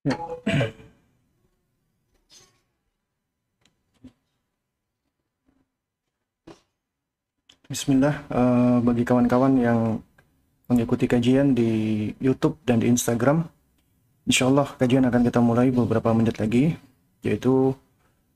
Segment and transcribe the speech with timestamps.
[0.00, 0.16] Ya.
[7.68, 10.00] Bismillah, uh, bagi kawan-kawan yang
[10.72, 11.70] mengikuti kajian di
[12.16, 13.44] YouTube dan di Instagram,
[14.24, 16.80] insya Allah kajian akan kita mulai beberapa menit lagi,
[17.20, 17.76] yaitu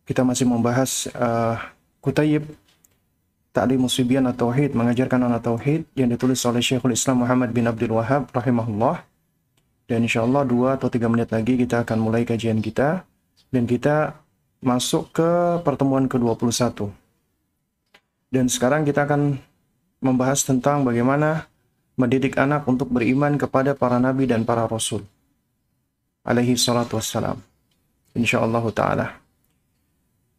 [0.04, 1.56] kita masih membahas uh,
[2.04, 2.44] Kutayib
[3.56, 7.96] Ta'lim Musibyan atau Tauhid, mengajarkan anak Tauhid yang ditulis oleh Syekhul Islam Muhammad bin Abdul
[7.96, 9.13] Wahab rahimahullah.
[9.84, 13.04] Dan insya Allah dua atau tiga menit lagi kita akan mulai kajian kita
[13.52, 14.16] dan kita
[14.64, 16.88] masuk ke pertemuan ke-21.
[18.32, 19.36] Dan sekarang kita akan
[20.00, 21.46] membahas tentang bagaimana
[21.94, 25.04] mendidik anak untuk beriman kepada para nabi dan para rasul.
[26.24, 27.38] Alaihi salatu wassalam.
[28.16, 29.06] Insyaallah ta'ala.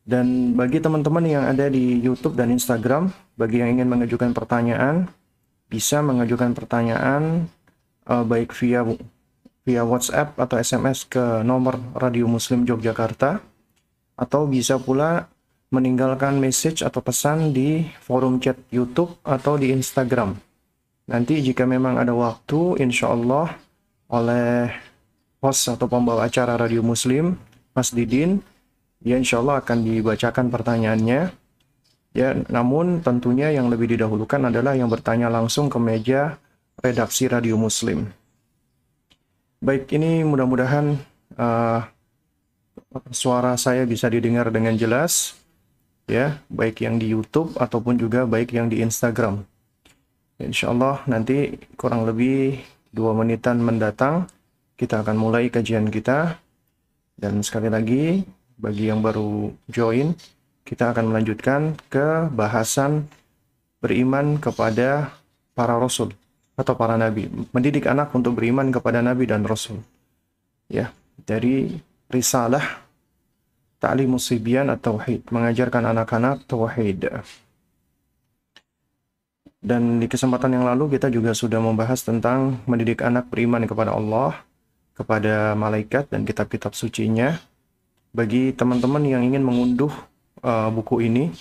[0.05, 5.09] Dan bagi teman-teman yang ada di YouTube dan Instagram, bagi yang ingin mengajukan pertanyaan,
[5.65, 7.49] bisa mengajukan pertanyaan
[8.05, 8.85] uh, baik via
[9.65, 13.41] via WhatsApp atau SMS ke nomor Radio Muslim Yogyakarta
[14.15, 15.27] atau bisa pula
[15.73, 20.37] meninggalkan message atau pesan di forum chat YouTube atau di Instagram.
[21.09, 23.57] Nanti jika memang ada waktu, insya Allah
[24.09, 24.69] oleh
[25.41, 27.37] host atau pembawa acara Radio Muslim,
[27.73, 28.41] Mas Didin,
[29.01, 31.21] ya insya Allah akan dibacakan pertanyaannya.
[32.15, 36.39] Ya, namun tentunya yang lebih didahulukan adalah yang bertanya langsung ke meja
[36.79, 38.07] redaksi Radio Muslim.
[39.65, 40.93] Baik, ini mudah-mudahan
[41.41, 41.81] uh,
[43.09, 45.41] suara saya bisa didengar dengan jelas
[46.05, 49.41] ya, baik yang di YouTube ataupun juga baik yang di Instagram.
[50.37, 52.61] Insya Allah nanti kurang lebih
[52.93, 54.29] dua menitan mendatang
[54.77, 56.37] kita akan mulai kajian kita.
[57.17, 58.21] Dan sekali lagi,
[58.61, 60.13] bagi yang baru join,
[60.61, 63.09] kita akan melanjutkan ke bahasan
[63.81, 65.09] beriman kepada
[65.57, 66.13] para rasul
[66.55, 67.27] atau para nabi.
[67.51, 69.83] Mendidik anak untuk beriman kepada nabi dan rasul.
[70.71, 70.91] Ya,
[71.23, 71.77] dari
[72.09, 72.85] risalah
[73.79, 77.11] Ta'lim Musibyan atau Tauhid, mengajarkan anak-anak tauhid.
[79.65, 84.41] Dan di kesempatan yang lalu kita juga sudah membahas tentang mendidik anak beriman kepada Allah,
[84.93, 87.37] kepada malaikat dan kitab-kitab sucinya.
[88.15, 89.91] Bagi teman-teman yang ingin mengunduh
[90.45, 91.33] uh, buku ini,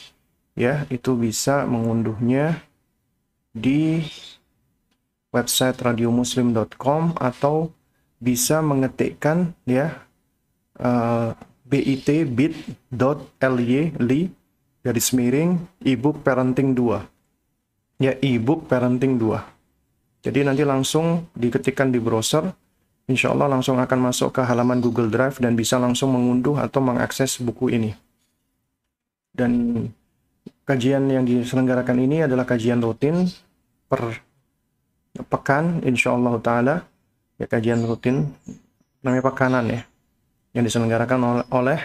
[0.59, 2.65] ya itu bisa mengunduhnya
[3.55, 4.03] di
[5.35, 7.75] website radiomuslim.com atau
[8.23, 10.07] bisa mengetikkan ya
[10.79, 11.35] uh,
[11.67, 14.31] bit bit.ly li
[14.87, 15.11] garis
[15.83, 17.03] ebook parenting 2
[17.99, 19.55] ya ebook parenting 2
[20.25, 22.49] jadi nanti langsung diketikkan di browser.
[23.05, 27.37] Insya Allah langsung akan masuk ke halaman Google Drive dan bisa langsung mengunduh atau mengakses
[27.37, 27.93] buku ini.
[29.29, 29.85] Dan
[30.65, 33.29] kajian yang diselenggarakan ini adalah kajian rutin
[33.85, 34.25] per
[35.23, 36.75] pekan insya Allah taala
[37.39, 38.35] ya kajian rutin
[39.05, 39.83] namanya pekanan ya
[40.55, 41.79] yang diselenggarakan oleh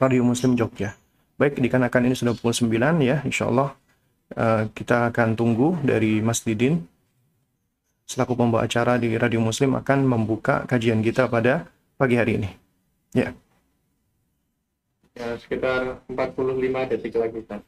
[0.00, 0.96] Radio Muslim Jogja.
[1.36, 3.76] Baik, dikarenakan ini sudah pukul 9 ya, insya Allah
[4.32, 6.80] uh, kita akan tunggu dari Mas Didin
[8.08, 11.68] selaku pembawa acara di Radio Muslim akan membuka kajian kita pada
[12.00, 12.50] pagi hari ini.
[13.12, 13.36] Ya.
[15.12, 17.60] Ya, sekitar 45 detik lagi, Pak.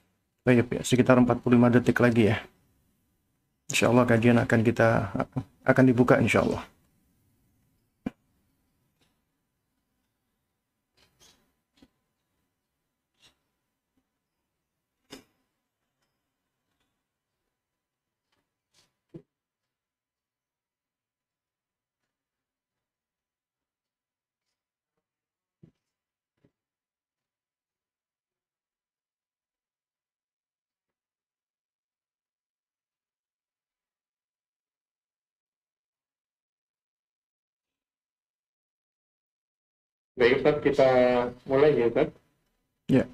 [0.49, 2.41] Baik, ya, sekitar 45 detik lagi ya.
[3.69, 5.13] Insya Allah kajian akan kita
[5.61, 6.65] akan dibuka insya Allah.
[40.19, 40.89] Baik Ustaz, kita
[41.47, 42.11] mulai ya Ustaz.
[42.91, 43.05] Ya.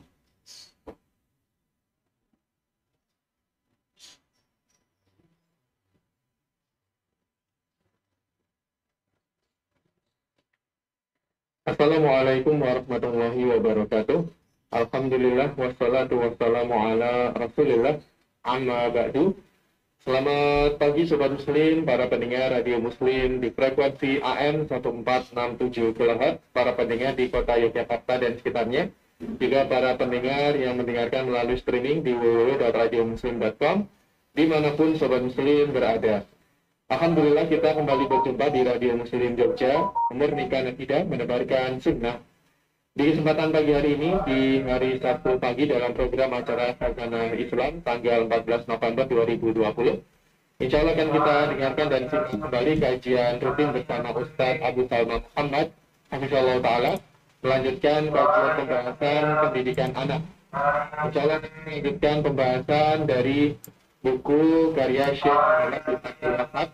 [11.69, 14.25] Assalamualaikum warahmatullahi wabarakatuh.
[14.73, 18.01] Alhamdulillah wassalatu wassalamu ala rasulillah
[18.49, 19.37] amma ba'du.
[20.05, 27.17] Selamat pagi Sobat Muslim, para pendengar Radio Muslim di frekuensi AM 1467 kHz, para pendengar
[27.17, 28.93] di kota Yogyakarta dan sekitarnya,
[29.41, 33.89] juga para pendengar yang mendengarkan melalui streaming di www.radiomuslim.com,
[34.37, 36.29] di mana pun Sobat Muslim berada.
[36.93, 42.21] Alhamdulillah kita kembali berjumpa di Radio Muslim Jogja, memurnikan akidah, menebarkan sunnah,
[42.95, 48.31] di kesempatan pagi hari ini, di hari Sabtu pagi dalam program acara Sarjana Islam tanggal
[48.31, 54.63] 14 November 2020, insya Allah akan kita dengarkan dan simak kembali kajian rutin bersama Ustadz
[54.63, 55.67] Abu Salman Muhammad
[56.15, 56.93] Hafizallah Ta'ala
[57.43, 60.23] melanjutkan kajian pembahasan pendidikan anak.
[61.11, 63.59] Insya Allah melanjutkan pembahasan dari
[64.07, 65.83] buku karya Syekh Muhammad
[66.23, 66.69] Wahab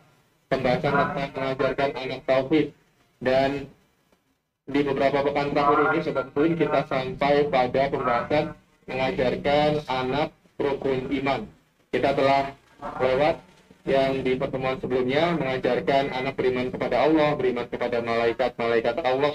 [0.53, 2.67] pembahasan tentang mengajarkan anak tauhid
[3.25, 3.73] dan
[4.71, 8.45] di beberapa pekan terakhir ini sebetulnya kita sampai pada pembahasan
[8.87, 10.29] mengajarkan anak
[10.59, 11.41] rukun iman.
[11.91, 12.55] Kita telah
[13.03, 13.37] lewat
[13.89, 19.35] yang di pertemuan sebelumnya mengajarkan anak beriman kepada Allah, beriman kepada malaikat-malaikat Allah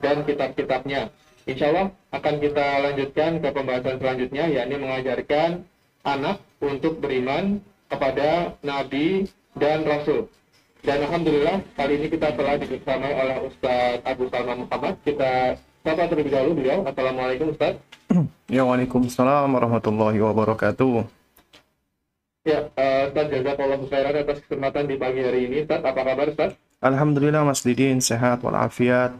[0.00, 1.12] dan kitab-kitabnya.
[1.44, 5.64] Insya Allah akan kita lanjutkan ke pembahasan selanjutnya, yakni mengajarkan
[6.06, 7.60] anak untuk beriman
[7.90, 9.26] kepada Nabi
[9.58, 10.30] dan Rasul.
[10.80, 14.96] Dan Alhamdulillah kali ini kita telah dibersamai oleh Ustadz Abu Salma Muhammad.
[15.04, 16.80] Kita sapa terlebih dahulu beliau.
[16.88, 17.80] Assalamualaikum Ustadz.
[18.50, 21.06] Ya, Waalaikumsalam warahmatullahi wabarakatuh.
[22.42, 25.56] Ya, uh, Ustaz jazakallah khairan atas kesempatan di pagi hari ini.
[25.62, 26.58] Ustaz, apa kabar Ustaz?
[26.82, 29.14] Alhamdulillah Mas Didin sehat walafiat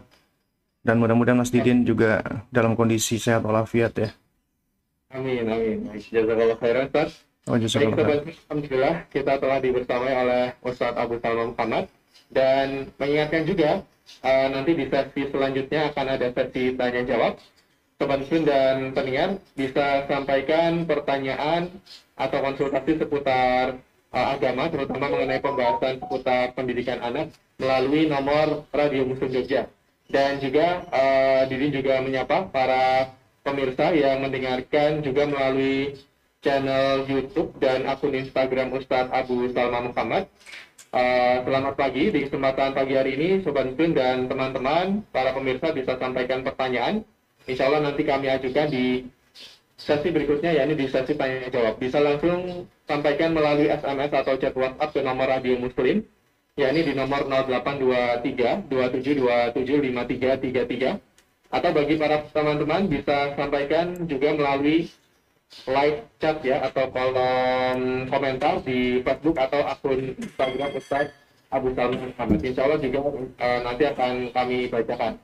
[0.83, 4.09] dan mudah-mudahan Mas Didin juga dalam kondisi sehat walafiat ya.
[5.15, 5.87] Amin, amin.
[5.95, 7.23] Jazakallah khairan Ustaz.
[7.49, 8.21] Oh, Baik, sobat,
[8.53, 11.89] Alhamdulillah kita telah dibersamai oleh Ustadz Abu Salman Muhammad.
[12.29, 13.81] Dan mengingatkan juga
[14.21, 17.41] uh, nanti di sesi selanjutnya akan ada sesi tanya jawab.
[17.97, 21.73] Sobat Muslim dan pendengar bisa sampaikan pertanyaan
[22.13, 23.81] atau konsultasi seputar
[24.13, 29.65] uh, agama, terutama mengenai pembahasan seputar pendidikan anak melalui nomor Radio Muslim Jogja.
[30.13, 35.97] Dan juga uh, Didi juga menyapa para pemirsa yang mendengarkan juga melalui
[36.41, 40.25] channel YouTube dan akun Instagram Ustadz Abu Salma Muhammad.
[40.91, 45.95] Uh, selamat pagi di kesempatan pagi hari ini Sobat Muslim dan teman-teman para pemirsa bisa
[45.95, 47.07] sampaikan pertanyaan
[47.47, 49.07] Insya Allah nanti kami ajukan di
[49.79, 51.81] sesi berikutnya yakni di sesi tanya jawab.
[51.81, 56.05] Bisa langsung sampaikan melalui SMS atau chat WhatsApp ke nomor Radio Muslim
[56.59, 61.01] yakni di nomor 0823 27275333
[61.51, 64.91] atau bagi para teman-teman bisa sampaikan juga melalui
[65.67, 71.11] live chat ya atau kolom komentar di Facebook atau akun Instagram Ustaz
[71.51, 72.39] Abu Salman Muhammad.
[72.41, 75.19] Insya Allah juga uh, nanti akan kami bacakan.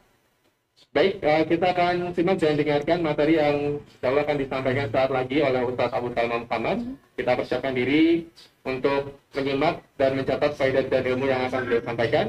[0.93, 5.37] Baik, uh, kita akan simak dan dengarkan materi yang insya Allah akan disampaikan saat lagi
[5.41, 6.77] oleh Ustaz Abu Salman Muhammad.
[7.17, 8.29] Kita persiapkan diri
[8.61, 12.25] untuk menyimak dan mencatat faedah dan ilmu yang akan beliau sampaikan.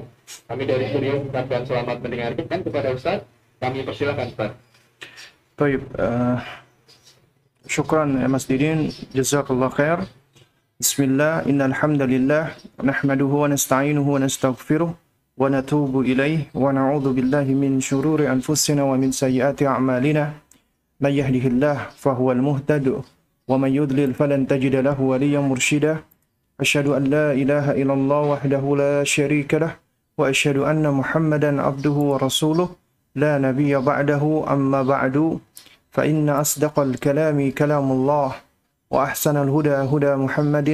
[0.48, 3.18] Kami dari studio ucapkan selamat mendengarkan kepada Ustaz.
[3.58, 4.50] Kami persilakan Ustaz.
[5.58, 6.38] Baik, uh,
[7.68, 9.98] syukran ya Mas Didin, jazakallah khair.
[10.80, 14.96] Bismillah, innal hamdalillah, nahmaduhu wa nasta'inuhu wa nastaghfiruh.
[15.38, 20.34] ونتوب إليه ونعوذ بالله من شرور أنفسنا ومن سيئات أعمالنا.
[20.98, 23.06] من يهده الله فهو المهتد
[23.46, 26.02] ومن يضلل فلن تجد له وليا مرشدا.
[26.58, 29.78] أشهد أن لا إله إلا الله وحده لا شريك له
[30.18, 32.68] وأشهد أن محمدا عبده ورسوله.
[33.14, 34.22] لا نبي بعده.
[34.42, 35.38] أما بعد.
[35.98, 38.30] فإن أصدق الكلام كلام الله
[38.86, 40.70] وأحسن الهدى هدى محمد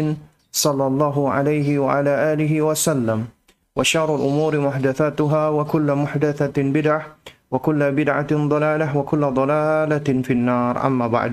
[0.52, 3.24] صلى الله عليه وعلى آله وسلم
[3.72, 7.02] وشر الأمور محدثاتها وكل محدثة بدعة
[7.50, 10.74] وكل بدعة ضلالة وكل ضلالة في النار.
[10.86, 11.32] أما بعد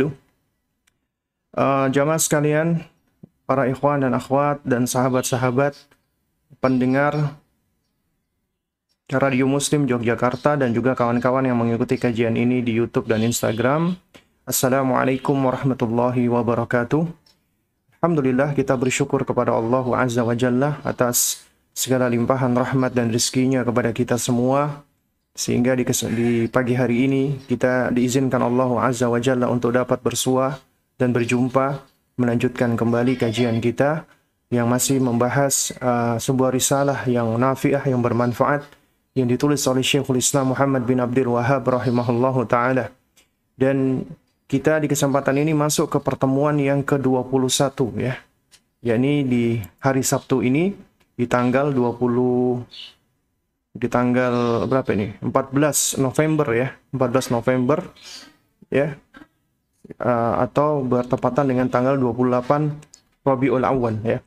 [1.60, 2.88] uh, jamaah sekalian
[3.44, 5.76] para ikhwan dan akhwat dan sahabat-sahabat
[6.64, 7.36] pendengar
[9.12, 14.00] Radio Muslim Yogyakarta dan juga kawan-kawan yang mengikuti kajian ini di YouTube dan Instagram.
[14.48, 17.04] Assalamualaikum warahmatullahi wabarakatuh.
[18.00, 21.44] Alhamdulillah kita bersyukur kepada Allah Azza wa Jalla atas
[21.76, 24.88] segala limpahan rahmat dan rezekinya kepada kita semua
[25.36, 25.84] sehingga di,
[26.16, 30.56] di pagi hari ini kita diizinkan Allah Azza wa Jalla untuk dapat bersuah
[30.96, 31.84] dan berjumpa
[32.16, 34.08] melanjutkan kembali kajian kita
[34.52, 38.81] yang masih membahas uh, sebuah risalah yang nafiah yang bermanfaat
[39.18, 42.92] yang ditulis oleh Syekhul Islam Muhammad bin Abdul Wahab rahimahullahu taala
[43.60, 44.08] dan
[44.48, 48.16] kita di kesempatan ini masuk ke pertemuan yang ke-21 ya
[48.82, 49.44] yakni di
[49.80, 50.74] hari Sabtu ini
[51.16, 52.66] di tanggal 20
[53.72, 55.16] di tanggal berapa ini?
[55.24, 56.68] 14 November ya.
[56.92, 57.80] 14 November
[58.68, 59.00] ya.
[60.00, 64.20] Uh, atau bertepatan dengan tanggal 28 Rabiul Awal ya.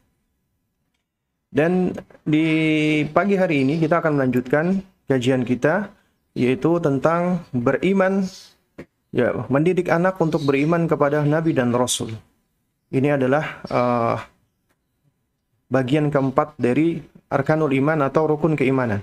[1.55, 1.95] Dan
[2.27, 2.47] di
[3.15, 5.95] pagi hari ini kita akan melanjutkan kajian kita
[6.35, 8.27] yaitu tentang beriman
[9.15, 12.11] ya mendidik anak untuk beriman kepada nabi dan rasul.
[12.91, 14.19] Ini adalah uh,
[15.71, 16.99] bagian keempat dari
[17.31, 19.03] arkanul iman atau rukun keimanan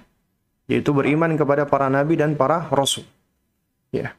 [0.71, 3.03] yaitu beriman kepada para nabi dan para rasul
[3.91, 4.15] ya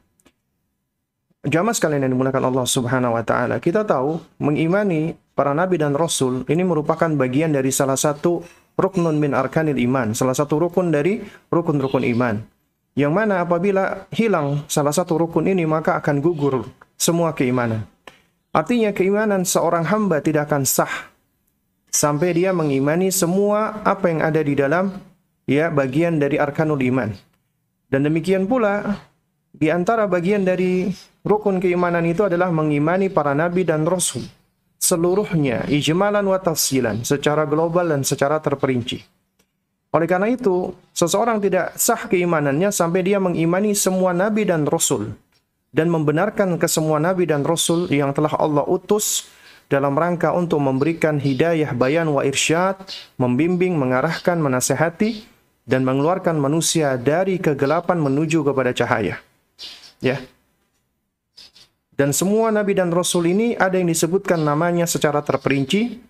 [1.43, 6.45] Jamaah sekalian yang dimulakan Allah Subhanahu wa taala, kita tahu mengimani para nabi dan rasul
[6.45, 8.41] ini merupakan bagian dari salah satu
[8.77, 12.41] ruknun min arkanil iman, salah satu rukun dari rukun-rukun iman.
[12.93, 17.89] Yang mana apabila hilang salah satu rukun ini maka akan gugur semua keimanan.
[18.53, 21.09] Artinya keimanan seorang hamba tidak akan sah
[21.89, 24.93] sampai dia mengimani semua apa yang ada di dalam
[25.49, 27.09] ya bagian dari arkanul iman.
[27.89, 29.01] Dan demikian pula
[29.53, 30.93] di antara bagian dari
[31.25, 34.21] rukun keimanan itu adalah mengimani para nabi dan rasul
[34.83, 38.99] seluruhnya ijmalan wa tafsilan secara global dan secara terperinci.
[39.95, 45.15] Oleh karena itu, seseorang tidak sah keimanannya sampai dia mengimani semua nabi dan rasul
[45.71, 49.31] dan membenarkan ke semua nabi dan rasul yang telah Allah utus
[49.71, 52.75] dalam rangka untuk memberikan hidayah bayan wa irsyad,
[53.15, 55.23] membimbing, mengarahkan, menasehati
[55.63, 59.23] dan mengeluarkan manusia dari kegelapan menuju kepada cahaya.
[60.03, 60.19] Ya.
[61.93, 66.01] Dan semua nabi dan rasul ini ada yang disebutkan namanya secara terperinci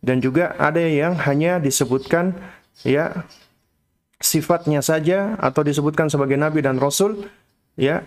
[0.00, 2.32] dan juga ada yang hanya disebutkan
[2.80, 3.26] ya
[4.16, 7.28] sifatnya saja atau disebutkan sebagai nabi dan rasul
[7.76, 8.00] ya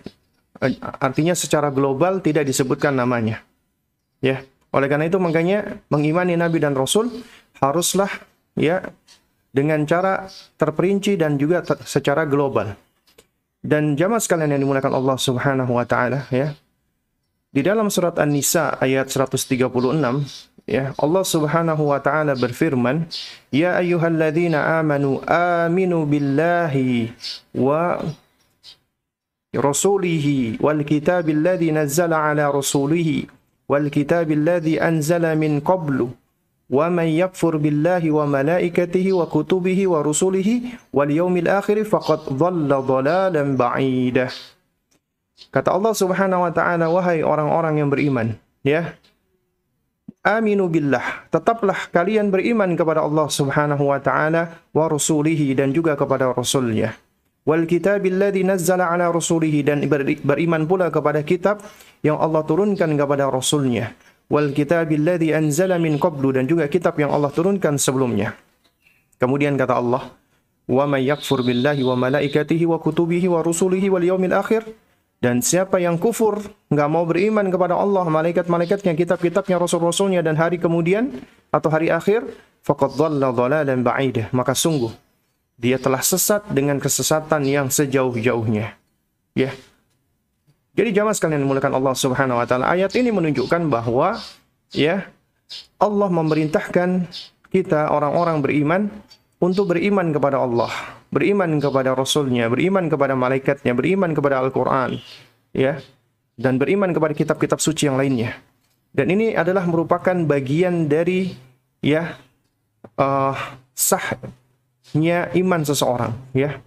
[0.98, 3.46] artinya secara global tidak disebutkan namanya
[4.26, 4.42] ya.
[4.70, 7.10] Oleh karena itu makanya mengimani nabi dan rasul
[7.58, 8.10] haruslah
[8.54, 8.86] ya
[9.50, 10.30] dengan cara
[10.62, 12.78] terperinci dan juga ter secara global.
[13.60, 16.54] Dan jamaah sekalian yang dimuliakan Allah Subhanahu wa taala ya
[17.50, 19.58] di dalam surat An-Nisa ayat 136
[20.70, 23.10] ya Allah Subhanahu wa taala berfirman
[23.50, 27.10] ya ayyuhalladzina amanu aminu billahi
[27.58, 27.98] wa
[29.50, 33.26] rasulihi wal kitabil ladzi nazzala ala rasulihi
[33.66, 36.14] wal kitabil ladzi anzala min qablu
[36.70, 40.78] wa man yakfur billahi wa malaikatihi wa kutubihi wa rusulihi
[45.50, 48.94] Kata Allah Subhanahu wa taala, wahai orang-orang yang beriman, ya.
[50.22, 56.30] Aminu billah, tetaplah kalian beriman kepada Allah Subhanahu wa taala wa rasulihi dan juga kepada
[56.30, 56.94] rasulnya.
[57.50, 59.82] Wal kitabil ladzi nazzala ala rasulihi dan
[60.22, 61.66] beriman pula kepada kitab
[62.06, 63.98] yang Allah turunkan kepada rasulnya.
[64.30, 68.38] Wal kitabil ladzi anzala min qablu dan juga kitab yang Allah turunkan sebelumnya.
[69.18, 70.14] Kemudian kata Allah,
[70.70, 74.68] "Wa may yakfur billahi wa malaikatihi wa kutubihi wa rusulihi wal yaumil akhir"
[75.20, 76.40] Dan siapa yang kufur,
[76.72, 81.12] nggak mau beriman kepada Allah, malaikat-malaikatnya, kitab-kitabnya, rasul-rasulnya, dan hari kemudian
[81.52, 82.24] atau hari akhir,
[82.64, 84.32] faqad dhalla dhalalan ba'idah.
[84.32, 84.96] Maka sungguh
[85.60, 88.80] dia telah sesat dengan kesesatan yang sejauh-jauhnya.
[89.36, 89.52] Ya.
[90.80, 94.16] Jadi jamaah sekalian dimulakan Allah Subhanahu wa taala, ayat ini menunjukkan bahwa
[94.72, 95.04] ya
[95.76, 97.12] Allah memerintahkan
[97.52, 98.82] kita orang-orang beriman
[99.44, 100.72] untuk beriman kepada Allah,
[101.10, 105.02] beriman kepada Rasulnya, beriman kepada malaikatnya, beriman kepada Al-Quran,
[105.54, 105.82] ya,
[106.38, 108.38] dan beriman kepada kitab-kitab suci yang lainnya.
[108.90, 111.34] Dan ini adalah merupakan bagian dari
[111.82, 112.18] ya
[112.98, 113.38] uh,
[113.74, 116.62] sahnya iman seseorang, ya,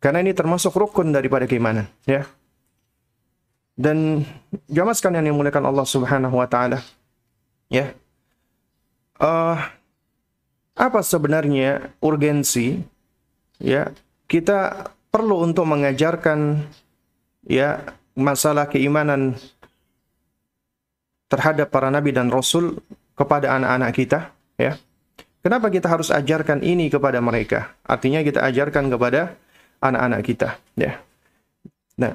[0.00, 2.28] karena ini termasuk rukun daripada keimanan, ya.
[3.72, 4.28] Dan
[4.68, 6.84] jamaah sekalian yang muliakan Allah Subhanahu wa taala,
[7.72, 7.92] ya.
[9.16, 9.56] Uh,
[10.72, 12.80] apa sebenarnya urgensi
[13.62, 13.94] ya
[14.26, 16.66] kita perlu untuk mengajarkan
[17.46, 17.86] ya
[18.18, 19.38] masalah keimanan
[21.30, 22.82] terhadap para nabi dan rasul
[23.16, 24.18] kepada anak-anak kita
[24.58, 24.76] ya.
[25.42, 27.74] Kenapa kita harus ajarkan ini kepada mereka?
[27.82, 29.34] Artinya kita ajarkan kepada
[29.82, 31.02] anak-anak kita ya.
[31.98, 32.14] Nah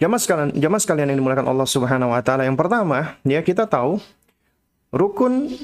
[0.00, 4.02] jamaah sekalian jamaah sekalian yang dimulakan Allah Subhanahu wa taala yang pertama ya kita tahu
[4.90, 5.54] rukun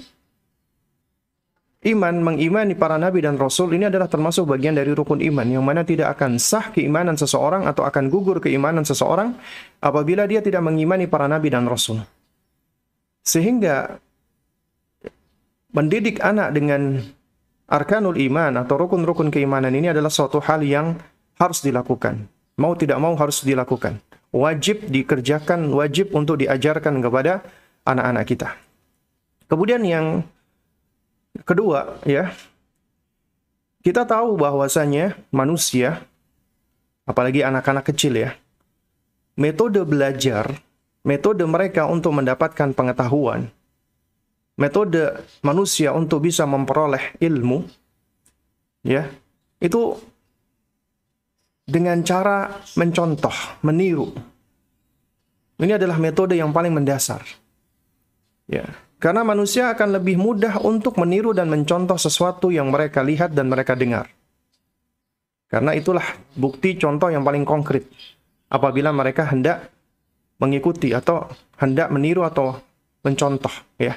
[1.95, 5.83] iman mengimani para nabi dan rasul ini adalah termasuk bagian dari rukun iman yang mana
[5.83, 9.33] tidak akan sah keimanan seseorang atau akan gugur keimanan seseorang
[9.81, 12.05] apabila dia tidak mengimani para nabi dan rasul.
[13.25, 14.01] Sehingga
[15.73, 17.01] mendidik anak dengan
[17.69, 20.97] arkanul iman atau rukun-rukun keimanan ini adalah suatu hal yang
[21.37, 22.27] harus dilakukan.
[22.59, 24.03] Mau tidak mau harus dilakukan.
[24.35, 27.45] Wajib dikerjakan, wajib untuk diajarkan kepada
[27.87, 28.49] anak-anak kita.
[29.49, 30.21] Kemudian yang
[31.47, 32.35] Kedua, ya.
[33.83, 36.03] Kita tahu bahwasanya manusia
[37.09, 38.31] apalagi anak-anak kecil ya.
[39.39, 40.61] Metode belajar,
[41.07, 43.49] metode mereka untuk mendapatkan pengetahuan,
[44.59, 47.65] metode manusia untuk bisa memperoleh ilmu
[48.83, 49.07] ya,
[49.63, 49.95] itu
[51.65, 54.11] dengan cara mencontoh, meniru.
[55.59, 57.23] Ini adalah metode yang paling mendasar.
[58.49, 58.65] Ya,
[58.99, 63.79] karena manusia akan lebih mudah untuk meniru dan mencontoh sesuatu yang mereka lihat dan mereka
[63.79, 64.11] dengar.
[65.47, 67.87] Karena itulah bukti contoh yang paling konkret.
[68.51, 69.71] Apabila mereka hendak
[70.43, 71.31] mengikuti atau
[71.63, 72.59] hendak meniru atau
[73.07, 73.95] mencontoh, ya.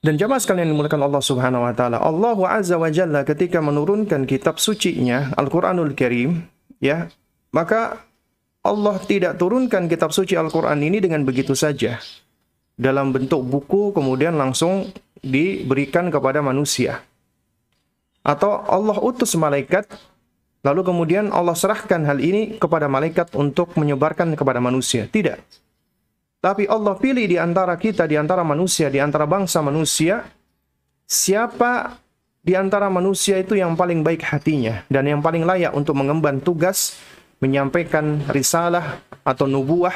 [0.00, 4.56] Dan jamaah sekalian dimuliakan Allah Subhanahu wa taala, Allah Azza wa Jalla ketika menurunkan kitab
[4.56, 6.44] suci-Nya Al-Qur'anul Karim,
[6.80, 7.08] ya,
[7.52, 8.04] maka
[8.64, 12.00] Allah tidak turunkan kitab suci Al-Qur'an ini dengan begitu saja
[12.76, 17.04] dalam bentuk buku kemudian langsung diberikan kepada manusia.
[18.20, 19.88] Atau Allah utus malaikat
[20.60, 25.08] lalu kemudian Allah serahkan hal ini kepada malaikat untuk menyebarkan kepada manusia.
[25.08, 25.40] Tidak.
[26.40, 30.24] Tapi Allah pilih di antara kita, di antara manusia, di antara bangsa manusia,
[31.04, 32.00] siapa
[32.40, 36.96] di antara manusia itu yang paling baik hatinya dan yang paling layak untuk mengemban tugas
[37.40, 39.92] menyampaikan risalah atau nubuah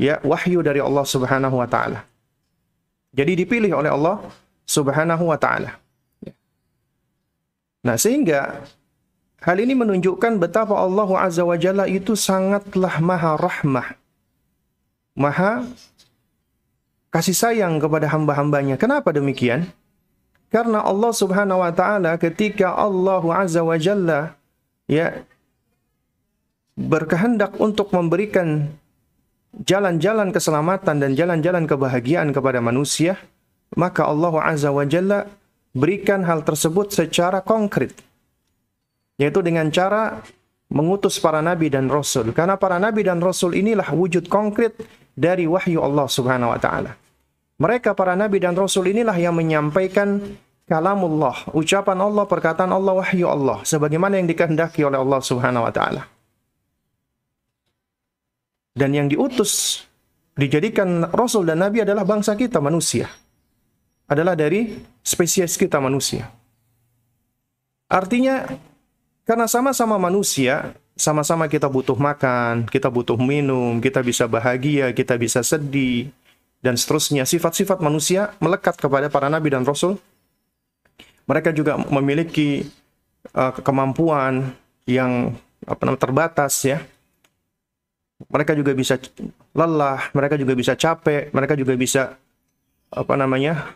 [0.00, 2.04] ya wahyu dari Allah Subhanahu wa taala.
[3.12, 4.24] Jadi dipilih oleh Allah
[4.64, 5.76] Subhanahu wa taala.
[7.82, 8.62] Nah, sehingga
[9.42, 13.98] hal ini menunjukkan betapa Allah Azza wa Jalla itu sangatlah maha rahmah
[15.18, 15.66] maha
[17.12, 18.80] kasih sayang kepada hamba-hambanya.
[18.80, 19.68] Kenapa demikian?
[20.48, 24.36] Karena Allah Subhanahu wa taala ketika Allah Azza wa Jalla
[24.88, 25.24] ya
[26.76, 28.72] berkehendak untuk memberikan
[29.60, 33.20] jalan-jalan keselamatan dan jalan-jalan kebahagiaan kepada manusia,
[33.76, 35.28] maka Allah Azza wa Jalla
[35.76, 37.92] berikan hal tersebut secara konkret.
[39.20, 40.24] Yaitu dengan cara
[40.72, 42.32] mengutus para nabi dan rasul.
[42.32, 44.72] Karena para nabi dan rasul inilah wujud konkret
[45.12, 46.96] dari wahyu Allah Subhanahu wa taala.
[47.60, 50.18] Mereka para nabi dan rasul inilah yang menyampaikan
[50.66, 56.08] kalamullah, ucapan Allah, perkataan Allah, wahyu Allah sebagaimana yang dikehendaki oleh Allah Subhanahu wa taala.
[58.72, 59.84] Dan yang diutus
[60.32, 63.08] dijadikan rasul dan nabi adalah bangsa kita manusia.
[64.08, 66.28] Adalah dari spesies kita manusia.
[67.92, 68.48] Artinya
[69.28, 75.44] karena sama-sama manusia, sama-sama kita butuh makan, kita butuh minum, kita bisa bahagia, kita bisa
[75.44, 76.08] sedih,
[76.62, 77.26] dan seterusnya.
[77.26, 79.98] Sifat-sifat manusia melekat kepada para nabi dan rasul.
[81.26, 82.66] Mereka juga memiliki
[83.34, 84.54] uh, kemampuan
[84.86, 85.34] yang
[85.66, 86.82] apa namanya terbatas ya.
[88.28, 89.00] Mereka juga bisa
[89.56, 92.02] lelah, mereka juga bisa capek, mereka juga bisa
[92.92, 93.72] apa namanya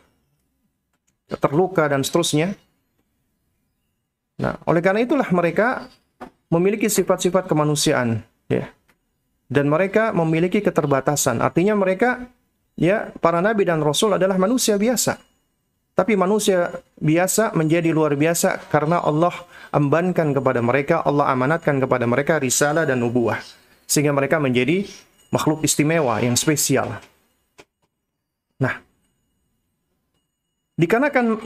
[1.35, 2.55] terluka dan seterusnya.
[4.37, 5.89] Nah, oleh karena itulah mereka
[6.53, 8.71] memiliki sifat-sifat kemanusiaan ya.
[9.47, 11.39] Dan mereka memiliki keterbatasan.
[11.39, 12.27] Artinya mereka
[12.75, 15.19] ya para nabi dan rasul adalah manusia biasa.
[15.97, 19.33] Tapi manusia biasa menjadi luar biasa karena Allah
[19.73, 23.41] embankan kepada mereka Allah amanatkan kepada mereka risalah dan nubuah
[23.87, 24.85] sehingga mereka menjadi
[25.31, 26.99] makhluk istimewa yang spesial
[28.61, 28.83] nah
[30.77, 31.41] dikarenakan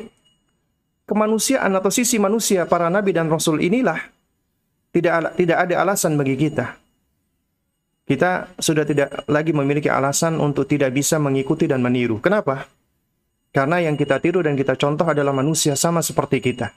[1.07, 3.99] kemanusiaan atau sisi manusia para nabi dan rasul inilah
[4.91, 6.75] tidak tidak ada alasan bagi kita.
[8.07, 12.19] Kita sudah tidak lagi memiliki alasan untuk tidak bisa mengikuti dan meniru.
[12.19, 12.67] Kenapa?
[13.55, 16.75] Karena yang kita tiru dan kita contoh adalah manusia sama seperti kita.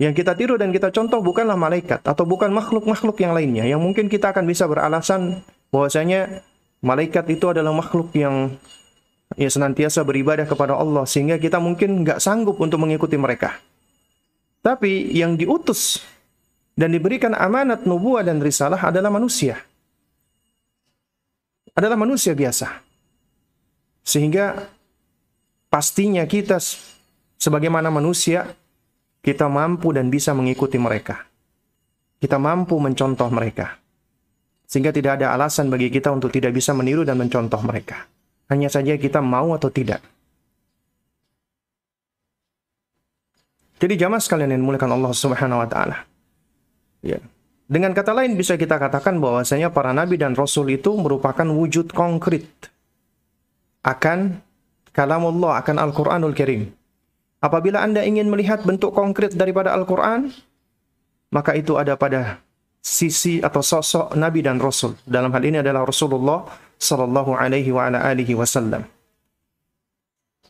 [0.00, 3.68] Yang kita tiru dan kita contoh bukanlah malaikat atau bukan makhluk-makhluk yang lainnya.
[3.68, 6.40] Yang mungkin kita akan bisa beralasan bahwasanya
[6.80, 8.56] malaikat itu adalah makhluk yang
[9.36, 13.60] ya senantiasa beribadah kepada Allah sehingga kita mungkin nggak sanggup untuk mengikuti mereka.
[14.64, 16.00] Tapi yang diutus
[16.80, 19.60] dan diberikan amanat nubuah dan risalah adalah manusia.
[21.76, 22.72] Adalah manusia biasa.
[24.00, 24.64] Sehingga
[25.68, 26.56] pastinya kita
[27.36, 28.56] sebagaimana manusia
[29.20, 31.28] kita mampu dan bisa mengikuti mereka.
[32.20, 33.80] Kita mampu mencontoh mereka.
[34.68, 38.08] Sehingga tidak ada alasan bagi kita untuk tidak bisa meniru dan mencontoh mereka.
[38.52, 40.00] Hanya saja kita mau atau tidak.
[43.80, 46.04] Jadi jamaah sekalian yang dimuliakan Allah Subhanahu wa taala.
[47.00, 47.16] Ya.
[47.70, 52.44] Dengan kata lain bisa kita katakan bahwasanya para nabi dan rasul itu merupakan wujud konkret
[53.80, 54.44] akan
[54.92, 56.68] kalamullah, akan Al-Qur'anul Karim.
[57.40, 60.28] Apabila Anda ingin melihat bentuk konkret daripada Al-Qur'an,
[61.32, 62.44] maka itu ada pada
[62.84, 64.96] sisi atau sosok nabi dan rasul.
[65.08, 66.44] Dalam hal ini adalah Rasulullah
[66.76, 68.84] sallallahu alaihi wa ala alihi wasallam.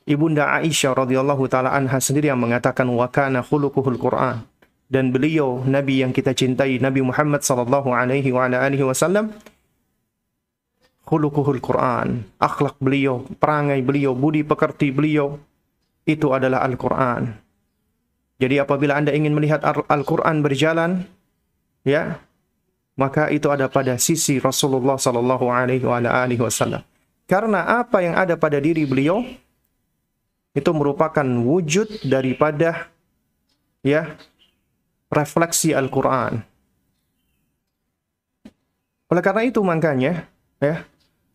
[0.02, 4.42] Ibunda Aisyah radhiyallahu taala anha sendiri yang mengatakan wa kana khuluquhul Qur'an
[4.90, 9.30] dan beliau nabi yang kita cintai Nabi Muhammad sallallahu alaihi wa alihi wasallam
[11.06, 15.38] khuluquhul Quran akhlak beliau perangai beliau budi pekerti beliau
[16.04, 17.34] itu adalah Al-Qur'an
[18.40, 21.04] jadi apabila Anda ingin melihat Al-Qur'an berjalan
[21.84, 22.20] ya
[22.96, 25.84] maka itu ada pada sisi Rasulullah sallallahu alaihi
[26.40, 26.84] wasallam
[27.30, 29.22] karena apa yang ada pada diri beliau
[30.50, 32.90] itu merupakan wujud daripada
[33.86, 34.18] ya
[35.10, 36.42] refleksi Al-Quran.
[39.10, 40.30] Oleh karena itu makanya,
[40.62, 40.86] ya,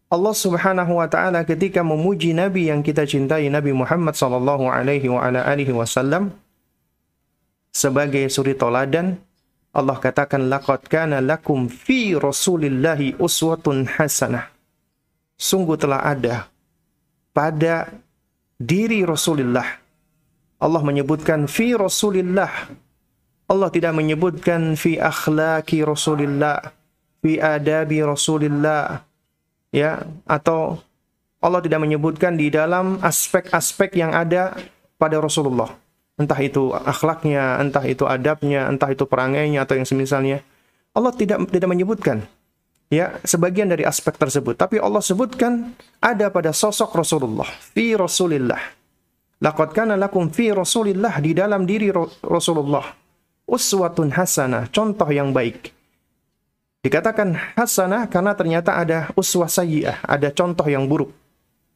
[0.05, 5.25] Allah Subhanahu wa taala ketika memuji nabi yang kita cintai Nabi Muhammad sallallahu alaihi wa
[5.25, 6.29] ala alihi wasallam
[7.73, 9.17] sebagai suri toladan
[9.75, 14.47] Allah katakan laqad kana lakum fi rasulillahi uswatun hasanah.
[15.35, 16.47] Sungguh telah ada
[17.35, 17.91] pada
[18.55, 19.67] diri Rasulullah.
[20.63, 22.71] Allah menyebutkan fi Rasulillah.
[23.51, 26.71] Allah tidak menyebutkan fi akhlaki Rasulillah
[27.19, 29.03] fi adabi Rasulillah
[29.75, 30.79] ya atau
[31.43, 34.55] Allah tidak menyebutkan di dalam aspek-aspek yang ada
[34.95, 35.75] pada Rasulullah.
[36.15, 40.39] Entah itu akhlaknya, entah itu adabnya, entah itu perangainya atau yang semisalnya.
[40.95, 42.23] Allah tidak tidak menyebutkan
[42.87, 48.63] ya sebagian dari aspek tersebut, tapi Allah sebutkan ada pada sosok Rasulullah, fi Rasulillah.
[49.43, 51.91] Laqad kana lakum fi Rasulillah di dalam diri
[52.23, 53.05] Rasulullah
[53.45, 55.71] uswatun hasanah, contoh yang baik.
[56.85, 61.09] Dikatakan hasanah karena ternyata ada uswah sayyi'ah, ada contoh yang buruk,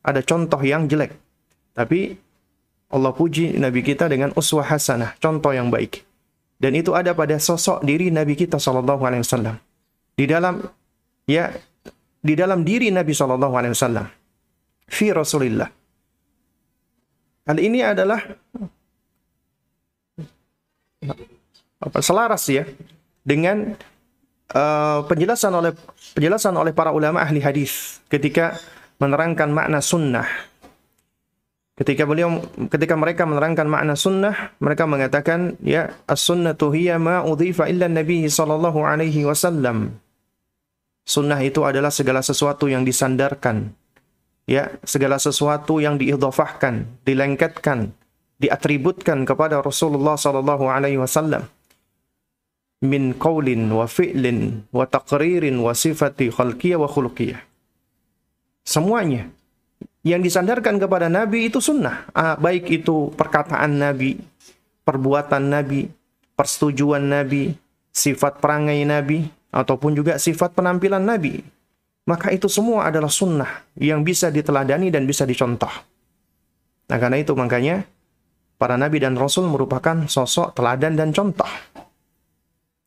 [0.05, 1.17] ada contoh yang jelek.
[1.73, 2.13] Tapi
[2.93, 6.05] Allah puji Nabi kita dengan uswah hasanah, contoh yang baik.
[6.61, 9.57] Dan itu ada pada sosok diri Nabi kita Shallallahu Alaihi Wasallam.
[10.13, 10.61] Di dalam
[11.25, 11.57] ya
[12.21, 14.05] di dalam diri Nabi Shallallahu Alaihi Wasallam.
[14.85, 15.73] Fi Rasulillah.
[17.49, 18.21] Hal ini adalah
[21.81, 22.69] apa selaras ya
[23.25, 23.73] dengan
[24.53, 25.71] uh, penjelasan oleh
[26.13, 28.57] penjelasan oleh para ulama ahli hadis ketika
[28.97, 30.27] menerangkan makna sunnah.
[31.79, 37.87] Ketika beliau ketika mereka menerangkan makna sunnah, mereka mengatakan ya as-sunnatu hiya ma udhifa illa
[37.87, 39.95] nabi sallallahu alaihi wasallam.
[41.07, 43.71] Sunnah itu adalah segala sesuatu yang disandarkan.
[44.49, 47.93] Ya, segala sesuatu yang diidhafahkan, dilengketkan,
[48.41, 51.47] diatributkan kepada Rasulullah sallallahu alaihi wasallam
[52.79, 57.39] min qaulin wa fi'lin wa taqririn wa sifati khalqiyah wa khuluqiyah.
[58.63, 59.27] Semuanya
[60.05, 62.07] yang disandarkan kepada Nabi itu sunnah.
[62.15, 64.19] Ah, baik itu perkataan Nabi,
[64.87, 65.91] perbuatan Nabi,
[66.39, 67.51] persetujuan Nabi,
[67.91, 71.43] sifat perangai Nabi, ataupun juga sifat penampilan Nabi.
[72.07, 75.69] Maka itu semua adalah sunnah yang bisa diteladani dan bisa dicontoh.
[76.89, 77.85] Nah karena itu makanya
[78.57, 81.45] para Nabi dan Rasul merupakan sosok teladan dan contoh.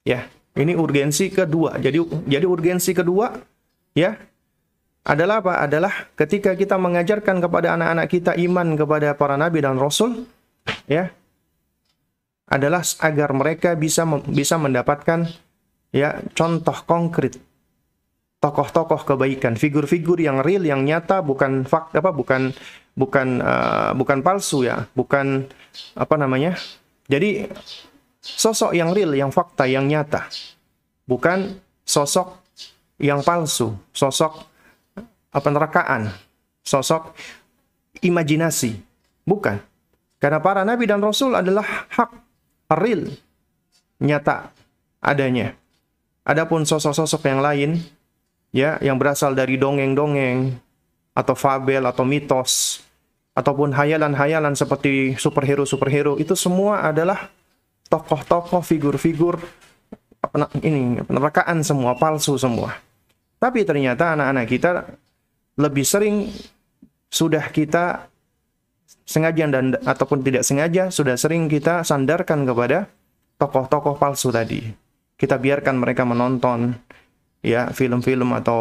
[0.02, 0.26] Ya,
[0.58, 1.78] ini urgensi kedua.
[1.78, 3.38] Jadi jadi urgensi kedua
[3.94, 4.18] ya
[5.06, 5.62] adalah apa?
[5.62, 10.26] Adalah ketika kita mengajarkan kepada anak-anak kita iman kepada para nabi dan rasul
[10.86, 11.10] ya
[12.50, 15.24] adalah agar mereka bisa bisa mendapatkan
[15.94, 17.40] ya contoh konkret
[18.42, 22.50] tokoh-tokoh kebaikan, figur-figur yang real, yang nyata, bukan fak apa, bukan
[22.98, 25.46] bukan uh, bukan palsu ya, bukan
[25.94, 26.58] apa namanya.
[27.06, 27.46] Jadi
[28.22, 30.30] Sosok yang real, yang fakta, yang nyata.
[31.10, 32.38] Bukan sosok
[33.02, 34.46] yang palsu, sosok
[35.34, 36.14] apa nerakaan,
[36.62, 37.18] sosok
[37.98, 38.78] imajinasi.
[39.26, 39.58] Bukan.
[40.22, 42.10] Karena para nabi dan rasul adalah hak,
[42.78, 43.10] real,
[43.98, 44.54] nyata
[45.02, 45.58] adanya.
[46.22, 47.70] Adapun sosok-sosok yang lain
[48.54, 50.54] ya yang berasal dari dongeng-dongeng
[51.18, 52.78] atau fabel atau mitos
[53.34, 57.32] ataupun hayalan-hayalan seperti superhero-superhero itu semua adalah
[57.92, 59.36] tokoh-tokoh, figur-figur
[60.64, 62.72] ini penerkaan semua palsu semua.
[63.36, 64.70] Tapi ternyata anak-anak kita
[65.60, 66.32] lebih sering
[67.12, 68.08] sudah kita
[69.04, 72.88] sengaja dan ataupun tidak sengaja sudah sering kita sandarkan kepada
[73.36, 74.72] tokoh-tokoh palsu tadi.
[75.20, 76.72] Kita biarkan mereka menonton
[77.44, 78.60] ya film-film atau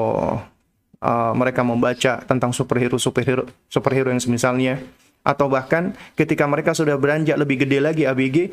[1.00, 4.82] uh, mereka membaca tentang superhero superhero superhero yang semisalnya
[5.22, 8.52] atau bahkan ketika mereka sudah beranjak lebih gede lagi ABG,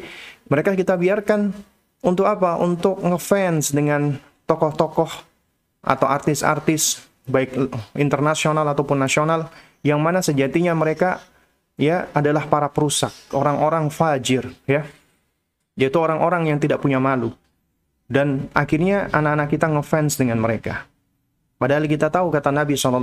[0.53, 1.53] mereka kita biarkan
[2.05, 2.61] untuk apa?
[2.61, 5.11] Untuk ngefans dengan tokoh-tokoh
[5.85, 7.55] atau artis-artis baik
[7.97, 9.53] internasional ataupun nasional
[9.85, 11.23] yang mana sejatinya mereka
[11.79, 14.85] ya adalah para perusak, orang-orang fajir ya.
[15.79, 17.31] Yaitu orang-orang yang tidak punya malu.
[18.11, 20.91] Dan akhirnya anak-anak kita ngefans dengan mereka.
[21.59, 23.03] Padahal kita tahu kata Nabi SAW,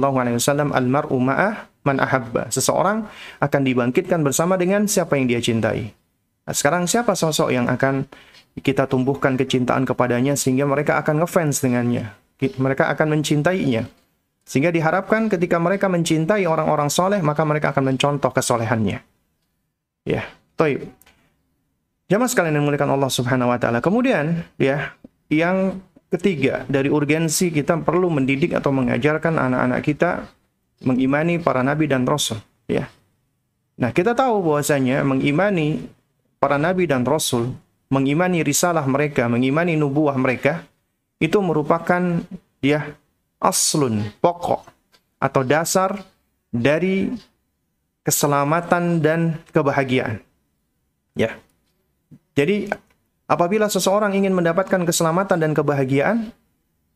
[0.72, 2.48] Al-mar'u ma'ah man ahabba.
[2.48, 3.04] Seseorang
[3.44, 5.92] akan dibangkitkan bersama dengan siapa yang dia cintai.
[6.48, 8.08] Nah, sekarang siapa sosok yang akan
[8.64, 12.16] kita tumbuhkan kecintaan kepadanya sehingga mereka akan ngefans dengannya.
[12.40, 13.92] Mereka akan mencintainya.
[14.48, 19.04] Sehingga diharapkan ketika mereka mencintai orang-orang soleh, maka mereka akan mencontoh kesolehannya.
[20.08, 20.24] Ya,
[20.56, 20.86] toib.
[22.06, 23.82] Jamaah sekalian yang memuliakan Allah Subhanahu wa taala.
[23.82, 24.94] Kemudian, ya,
[25.34, 25.82] yang
[26.14, 30.10] Ketiga, dari urgensi kita perlu mendidik atau mengajarkan anak-anak kita
[30.86, 32.38] mengimani para nabi dan rasul,
[32.70, 32.88] ya.
[33.76, 35.84] Nah, kita tahu bahwasanya mengimani
[36.40, 37.52] para nabi dan rasul,
[37.92, 40.64] mengimani risalah mereka, mengimani nubuah mereka
[41.20, 42.22] itu merupakan
[42.62, 42.96] ya
[43.42, 44.64] aslun, pokok
[45.20, 46.06] atau dasar
[46.54, 47.12] dari
[48.06, 50.22] keselamatan dan kebahagiaan.
[51.18, 51.40] Ya.
[52.36, 52.70] Jadi
[53.26, 56.34] apabila seseorang ingin mendapatkan keselamatan dan kebahagiaan,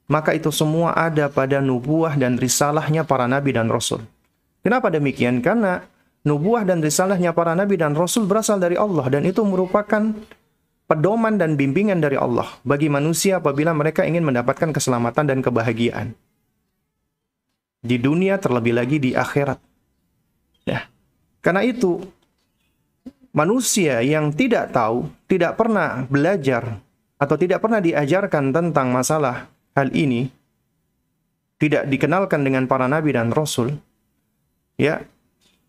[0.10, 4.02] maka itu semua ada pada nubuah dan risalahnya para nabi dan rasul.
[4.66, 5.40] Kenapa demikian?
[5.40, 5.86] Karena
[6.26, 10.12] nubuah dan risalahnya para nabi dan rasul berasal dari Allah dan itu merupakan
[10.90, 16.18] pedoman dan bimbingan dari Allah bagi manusia apabila mereka ingin mendapatkan keselamatan dan kebahagiaan.
[17.80, 19.62] Di dunia terlebih lagi di akhirat.
[20.68, 20.90] Ya.
[21.40, 22.04] Karena itu
[23.40, 26.84] manusia yang tidak tahu, tidak pernah belajar
[27.16, 29.48] atau tidak pernah diajarkan tentang masalah
[29.80, 30.28] hal ini,
[31.56, 33.80] tidak dikenalkan dengan para nabi dan rasul,
[34.76, 35.00] ya,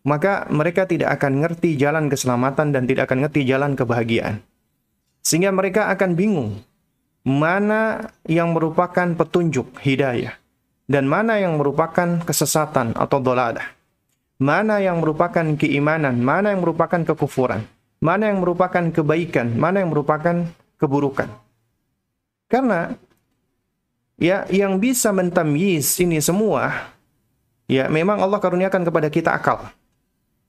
[0.03, 4.43] maka mereka tidak akan ngerti jalan keselamatan dan tidak akan ngerti jalan kebahagiaan.
[5.23, 6.59] Sehingga mereka akan bingung
[7.23, 10.35] mana yang merupakan petunjuk hidayah
[10.89, 13.80] dan mana yang merupakan kesesatan atau dolalah.
[14.41, 17.61] Mana yang merupakan keimanan, mana yang merupakan kekufuran,
[18.01, 20.49] mana yang merupakan kebaikan, mana yang merupakan
[20.81, 21.29] keburukan.
[22.49, 22.97] Karena
[24.17, 26.89] ya yang bisa mentamyiz ini semua
[27.69, 29.69] ya memang Allah karuniakan kepada kita akal.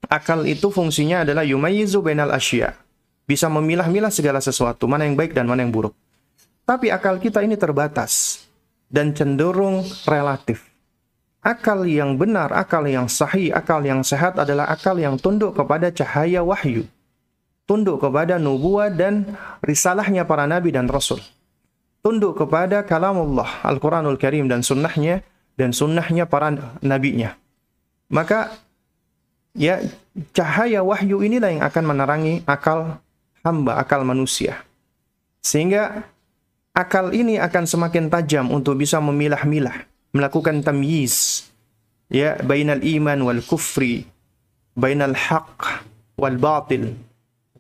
[0.09, 2.73] Akal itu fungsinya adalah yumayizu bainal asya
[3.29, 5.93] bisa memilah-milah segala sesuatu, mana yang baik dan mana yang buruk.
[6.65, 8.41] Tapi akal kita ini terbatas
[8.89, 10.72] dan cenderung relatif.
[11.43, 16.39] Akal yang benar, akal yang sahih, akal yang sehat adalah akal yang tunduk kepada cahaya
[16.39, 16.87] wahyu.
[17.67, 21.19] Tunduk kepada nubuah dan risalahnya para nabi dan rasul.
[21.99, 25.27] Tunduk kepada kalamullah, Al-Quranul Karim dan sunnahnya,
[25.59, 27.35] dan sunnahnya para nabinya.
[28.07, 28.55] Maka
[29.59, 29.83] ya
[30.31, 33.03] cahaya wahyu inilah yang akan menerangi akal
[33.43, 34.63] hamba akal manusia.
[35.43, 36.07] Sehingga
[36.71, 41.49] akal ini akan semakin tajam untuk bisa memilah-milah, melakukan tamyiz
[42.13, 44.05] ya bainal iman wal kufri,
[44.77, 45.85] bainal haq
[46.21, 46.93] wal batil,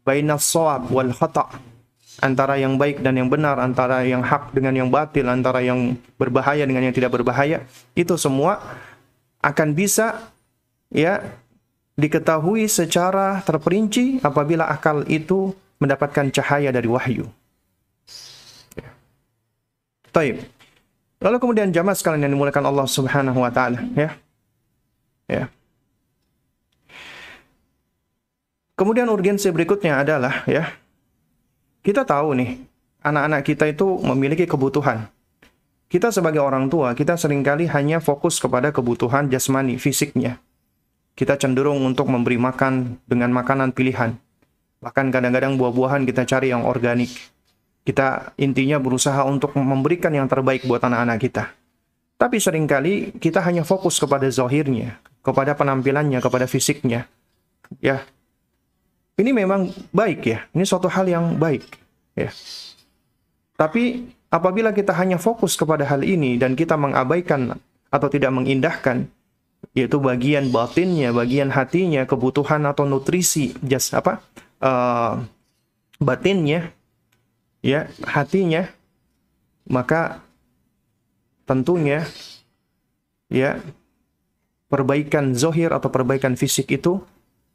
[0.04, 1.72] bainal shawab wal khata'
[2.20, 6.68] antara yang baik dan yang benar, antara yang hak dengan yang batil, antara yang berbahaya
[6.68, 7.64] dengan yang tidak berbahaya,
[7.96, 8.60] itu semua
[9.40, 10.30] akan bisa
[10.92, 11.24] ya
[11.96, 17.26] diketahui secara terperinci apabila akal itu mendapatkan cahaya dari wahyu.
[18.78, 18.90] Ya.
[20.14, 20.46] Taib.
[21.22, 24.18] Lalu kemudian jamaah sekalian yang dimulakan Allah Subhanahu wa taala, ya.
[25.30, 25.46] Ya.
[28.74, 30.74] Kemudian urgensi berikutnya adalah ya.
[31.86, 32.58] Kita tahu nih,
[33.06, 35.06] anak-anak kita itu memiliki kebutuhan.
[35.86, 40.42] Kita sebagai orang tua, kita sering kali hanya fokus kepada kebutuhan jasmani, fisiknya.
[41.14, 44.16] Kita cenderung untuk memberi makan dengan makanan pilihan
[44.82, 47.14] Bahkan kadang-kadang buah-buahan kita cari yang organik.
[47.82, 51.44] Kita intinya berusaha untuk memberikan yang terbaik buat anak-anak kita.
[52.14, 57.10] Tapi sering kali kita hanya fokus kepada zohirnya, kepada penampilannya, kepada fisiknya.
[57.82, 58.06] Ya,
[59.18, 60.46] ini memang baik ya.
[60.54, 61.66] Ini suatu hal yang baik.
[62.16, 62.30] Ya.
[63.58, 67.60] Tapi apabila kita hanya fokus kepada hal ini dan kita mengabaikan
[67.92, 69.06] atau tidak mengindahkan
[69.78, 74.18] yaitu bagian batinnya, bagian hatinya, kebutuhan atau nutrisi jas apa
[74.58, 75.22] uh,
[76.02, 76.74] batinnya,
[77.62, 78.68] ya hatinya,
[79.70, 80.20] maka
[81.46, 82.04] tentunya
[83.30, 83.62] ya
[84.68, 87.00] perbaikan zohir atau perbaikan fisik itu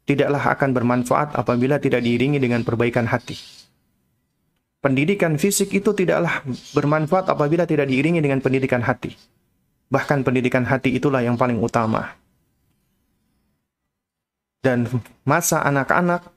[0.07, 3.35] tidaklah akan bermanfaat apabila tidak diiringi dengan perbaikan hati.
[4.79, 9.11] Pendidikan fisik itu tidaklah bermanfaat apabila tidak diiringi dengan pendidikan hati.
[9.91, 12.15] Bahkan pendidikan hati itulah yang paling utama.
[14.61, 14.87] Dan
[15.23, 16.27] masa anak-anak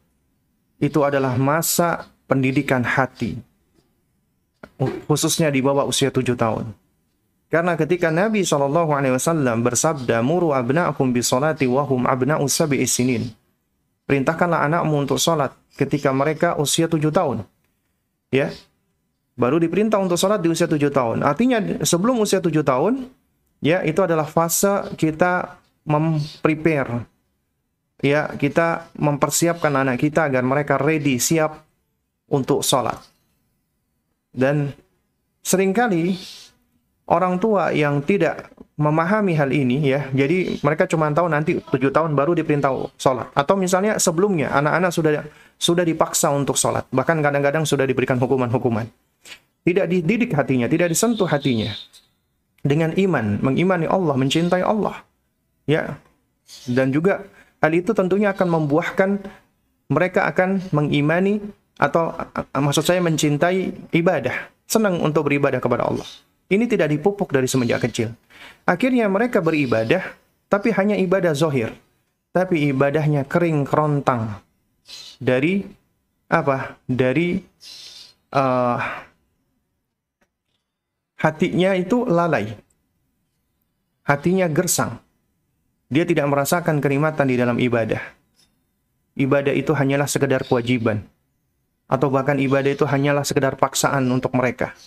[0.80, 3.38] itu adalah masa pendidikan hati.
[4.80, 6.72] Khususnya di bawah usia tujuh tahun.
[7.50, 8.88] Karena ketika Nabi SAW
[9.60, 13.28] bersabda, Muru abna'akum bisolati wahum abna'u sabi'i sinin.
[14.08, 17.44] Perintahkanlah anakmu untuk sholat ketika mereka usia tujuh tahun.
[18.30, 18.54] Ya,
[19.34, 21.26] baru diperintah untuk sholat di usia tujuh tahun.
[21.26, 23.10] Artinya sebelum usia tujuh tahun,
[23.60, 27.06] ya itu adalah fase kita memprepare
[28.00, 31.64] ya kita mempersiapkan anak kita agar mereka ready siap
[32.28, 32.96] untuk sholat
[34.30, 34.70] dan
[35.42, 36.14] sering kali
[37.10, 42.16] orang tua yang tidak memahami hal ini ya jadi mereka cuma tahu nanti tujuh tahun
[42.16, 43.28] baru diperintah sholat.
[43.36, 45.12] Atau misalnya sebelumnya anak-anak sudah
[45.60, 46.88] sudah dipaksa untuk sholat.
[46.88, 48.88] Bahkan kadang-kadang sudah diberikan hukuman-hukuman.
[49.60, 51.68] Tidak dididik hatinya tidak disentuh hatinya
[52.64, 55.04] dengan iman mengimani Allah mencintai Allah
[55.68, 56.00] ya.
[56.64, 57.28] Dan juga
[57.60, 59.10] hal itu tentunya akan membuahkan
[59.92, 61.44] mereka akan mengimani
[61.80, 62.12] atau
[62.52, 66.04] maksud saya mencintai ibadah, senang untuk beribadah kepada Allah.
[66.52, 68.12] Ini tidak dipupuk dari semenjak kecil.
[68.68, 70.04] Akhirnya mereka beribadah
[70.52, 71.72] tapi hanya ibadah zohir.
[72.30, 74.38] Tapi ibadahnya kering kerontang
[75.18, 75.66] dari
[76.30, 76.78] apa?
[76.86, 77.42] Dari
[78.34, 78.78] uh,
[81.18, 82.54] hatinya itu lalai.
[84.06, 84.98] Hatinya gersang.
[85.90, 87.98] Dia tidak merasakan kenikmatan di dalam ibadah.
[89.18, 91.02] Ibadah itu hanyalah sekedar kewajiban.
[91.90, 94.78] Atau bahkan ibadah itu hanyalah sekedar paksaan untuk mereka.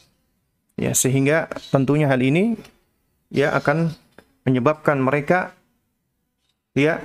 [0.80, 2.56] Ya, sehingga tentunya hal ini
[3.28, 3.92] ya akan
[4.48, 5.52] menyebabkan mereka
[6.72, 7.04] ya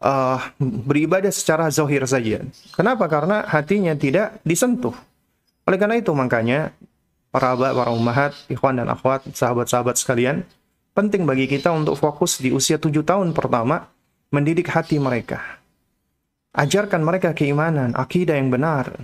[0.00, 2.44] uh, beribadah secara zahir saja.
[2.72, 3.04] Kenapa?
[3.06, 4.96] Karena hatinya tidak disentuh.
[5.64, 6.72] Oleh karena itu makanya
[7.32, 10.44] para abah, para ummahat, ikhwan dan akhwat, sahabat-sahabat sekalian,
[10.92, 13.88] penting bagi kita untuk fokus di usia tujuh tahun pertama
[14.30, 15.63] mendidik hati mereka.
[16.54, 18.94] Ajarkan mereka keimanan, akidah yang benar,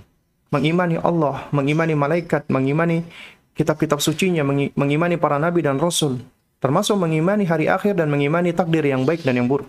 [0.55, 3.03] mengimani Allah, mengimani malaikat, mengimani
[3.51, 6.23] kitab-kitab sucinya, mengimani para nabi dan rasul,
[6.63, 9.67] termasuk mengimani hari akhir dan mengimani takdir yang baik dan yang buruk.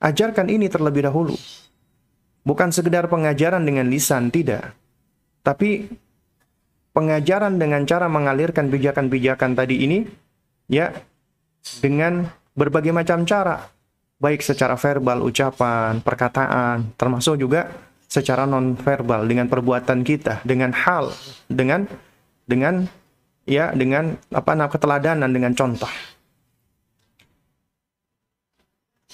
[0.00, 1.36] Ajarkan ini terlebih dahulu.
[2.48, 4.72] Bukan sekedar pengajaran dengan lisan, tidak.
[5.44, 5.84] Tapi
[6.96, 9.98] pengajaran dengan cara mengalirkan pijakan-pijakan tadi ini,
[10.64, 10.96] ya,
[11.84, 12.24] dengan
[12.56, 13.68] berbagai macam cara.
[14.18, 17.70] Baik secara verbal, ucapan, perkataan, termasuk juga
[18.10, 21.14] secara non-verbal, dengan perbuatan kita, dengan hal,
[21.46, 21.86] dengan
[22.48, 22.90] dengan
[23.46, 25.92] ya dengan apa namanya keteladanan dengan contoh.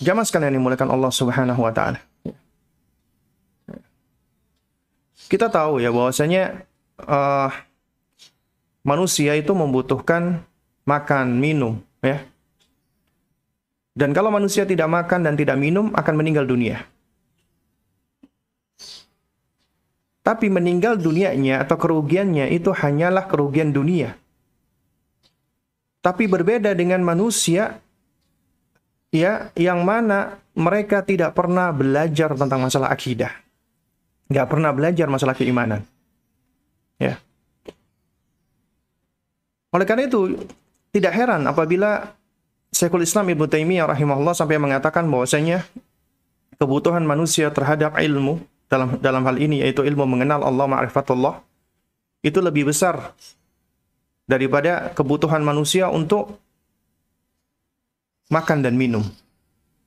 [0.00, 2.00] Jamaah sekalian yang dimuliakan Allah Subhanahu wa taala.
[5.28, 6.66] Kita tahu ya bahwasanya
[7.04, 7.50] uh,
[8.82, 10.42] manusia itu membutuhkan
[10.84, 12.24] makan, minum, ya.
[13.94, 16.82] Dan kalau manusia tidak makan dan tidak minum akan meninggal dunia.
[20.24, 24.18] Tapi meninggal dunianya atau kerugiannya itu hanyalah kerugian dunia.
[26.02, 27.78] Tapi berbeda dengan manusia
[29.14, 33.30] ya yang mana mereka tidak pernah belajar tentang masalah akidah.
[34.26, 35.86] Nggak pernah belajar masalah keimanan.
[36.98, 37.20] Ya.
[39.70, 40.34] Oleh karena itu,
[40.94, 42.14] tidak heran apabila
[42.74, 45.62] Syekhul Islam Ibnu Taimiyah rahimahullah sampai mengatakan bahwasanya
[46.58, 51.38] kebutuhan manusia terhadap ilmu dalam dalam hal ini yaitu ilmu mengenal Allah ma'rifatullah
[52.26, 53.14] itu lebih besar
[54.26, 56.40] daripada kebutuhan manusia untuk
[58.26, 59.06] makan dan minum.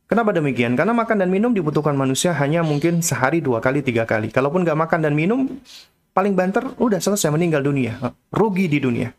[0.08, 0.80] Kenapa demikian?
[0.80, 4.32] Karena makan dan minum dibutuhkan manusia hanya mungkin sehari dua kali, tiga kali.
[4.32, 5.60] Kalaupun nggak makan dan minum,
[6.15, 8.00] paling banter udah selesai meninggal dunia.
[8.32, 9.12] Rugi di dunia.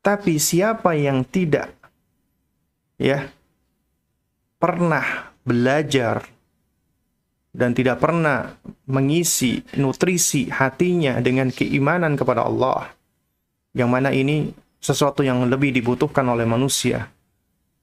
[0.00, 1.81] Tapi siapa yang tidak
[2.96, 3.28] ya
[4.58, 6.24] pernah belajar
[7.52, 8.56] dan tidak pernah
[8.88, 12.88] mengisi nutrisi hatinya dengan keimanan kepada Allah
[13.76, 17.12] yang mana ini sesuatu yang lebih dibutuhkan oleh manusia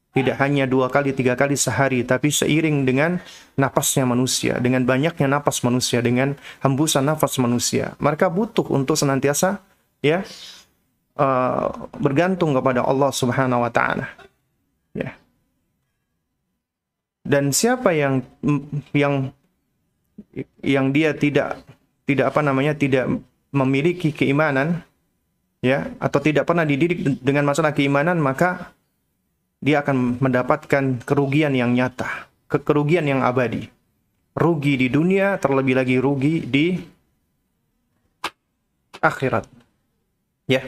[0.09, 3.21] tidak hanya dua kali, tiga kali sehari, tapi seiring dengan
[3.53, 6.33] napasnya manusia, dengan banyaknya napas manusia, dengan
[6.65, 7.93] hembusan nafas manusia.
[8.01, 9.61] Mereka butuh untuk senantiasa
[10.01, 10.25] ya
[11.13, 11.69] uh,
[12.01, 14.09] bergantung kepada Allah Subhanahu wa taala.
[14.97, 15.15] Ya.
[17.25, 18.25] Dan siapa yang
[18.95, 19.29] yang
[20.65, 21.61] yang dia tidak
[22.09, 23.05] tidak apa namanya tidak
[23.53, 24.81] memiliki keimanan
[25.61, 28.73] ya atau tidak pernah dididik dengan masalah keimanan maka
[29.59, 33.67] dia akan mendapatkan kerugian yang nyata, ke kerugian yang abadi.
[34.39, 36.79] Rugi di dunia, terlebih lagi rugi di
[39.03, 39.45] akhirat.
[40.47, 40.63] Ya.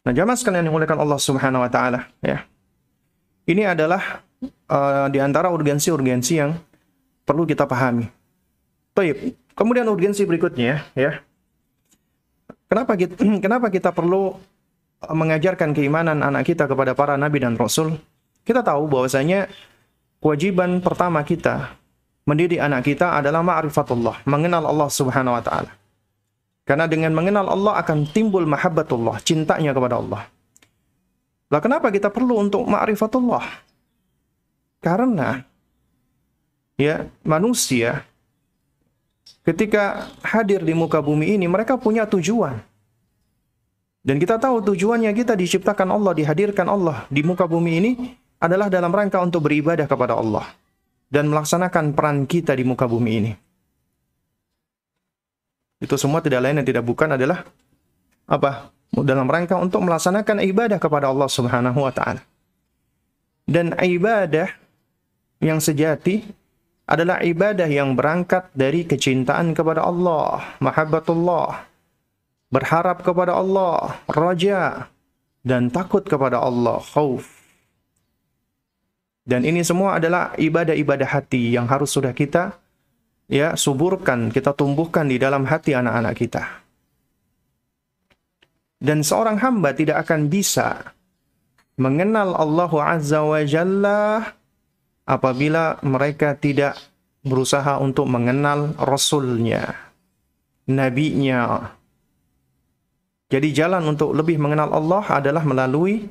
[0.00, 2.48] Nah, jamaah sekalian yang dimuliakan Allah Subhanahu wa taala, ya.
[3.44, 4.24] Ini adalah
[4.70, 6.56] uh, di antara urgensi-urgensi yang
[7.26, 8.08] perlu kita pahami.
[8.96, 11.20] Baik, kemudian urgensi berikutnya ya.
[12.70, 14.36] Kenapa kita kenapa kita perlu
[15.00, 17.96] mengajarkan keimanan anak kita kepada para nabi dan rasul,
[18.44, 19.48] kita tahu bahwasanya
[20.20, 21.72] kewajiban pertama kita
[22.28, 25.72] mendidik anak kita adalah ma'rifatullah, mengenal Allah Subhanahu wa taala.
[26.70, 30.22] Karena dengan mengenal Allah akan timbul mahabbatullah, cintanya kepada Allah.
[31.50, 33.42] Lah kenapa kita perlu untuk ma'rifatullah?
[34.78, 35.42] Karena
[36.78, 38.06] ya manusia
[39.42, 42.62] ketika hadir di muka bumi ini mereka punya tujuan.
[44.06, 47.90] Dan kita tahu tujuannya kita diciptakan Allah, dihadirkan Allah di muka bumi ini
[48.38, 50.46] adalah dalam rangka untuk beribadah kepada Allah
[51.10, 53.49] dan melaksanakan peran kita di muka bumi ini.
[55.80, 57.42] Itu semua tidak lain dan tidak bukan adalah
[58.28, 58.68] apa?
[58.92, 62.20] Dalam rangka untuk melaksanakan ibadah kepada Allah Subhanahu wa taala.
[63.48, 64.52] Dan ibadah
[65.40, 66.22] yang sejati
[66.84, 71.64] adalah ibadah yang berangkat dari kecintaan kepada Allah, mahabbatullah,
[72.50, 74.90] berharap kepada Allah, raja,
[75.46, 77.40] dan takut kepada Allah, khauf.
[79.24, 82.58] Dan ini semua adalah ibadah-ibadah hati yang harus sudah kita
[83.30, 86.42] ya suburkan, kita tumbuhkan di dalam hati anak-anak kita.
[88.82, 90.96] Dan seorang hamba tidak akan bisa
[91.78, 94.24] mengenal Allah Azza wa Jalla
[95.06, 96.74] apabila mereka tidak
[97.20, 99.76] berusaha untuk mengenal Rasulnya,
[100.66, 101.76] Nabi-Nya.
[103.30, 106.08] Jadi jalan untuk lebih mengenal Allah adalah melalui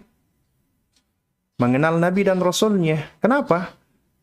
[1.59, 3.17] mengenal Nabi dan Rasulnya.
[3.19, 3.75] Kenapa?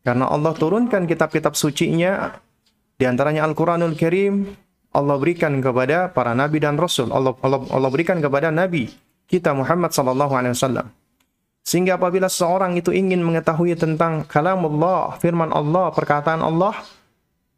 [0.07, 2.31] Karena Allah turunkan kitab-kitab sucinya
[2.97, 4.49] di antaranya Al-Quranul Karim,
[4.97, 7.13] Allah berikan kepada para nabi dan rasul.
[7.13, 8.89] Allah, Allah, Allah berikan kepada nabi
[9.29, 10.89] kita Muhammad sallallahu alaihi wasallam.
[11.67, 16.79] Sehingga apabila seorang itu ingin mengetahui tentang kalam Allah, firman Allah, perkataan Allah,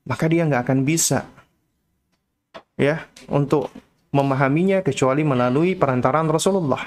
[0.09, 1.29] maka dia nggak akan bisa
[2.79, 3.69] ya untuk
[4.15, 6.81] memahaminya kecuali melalui perantaraan Rasulullah.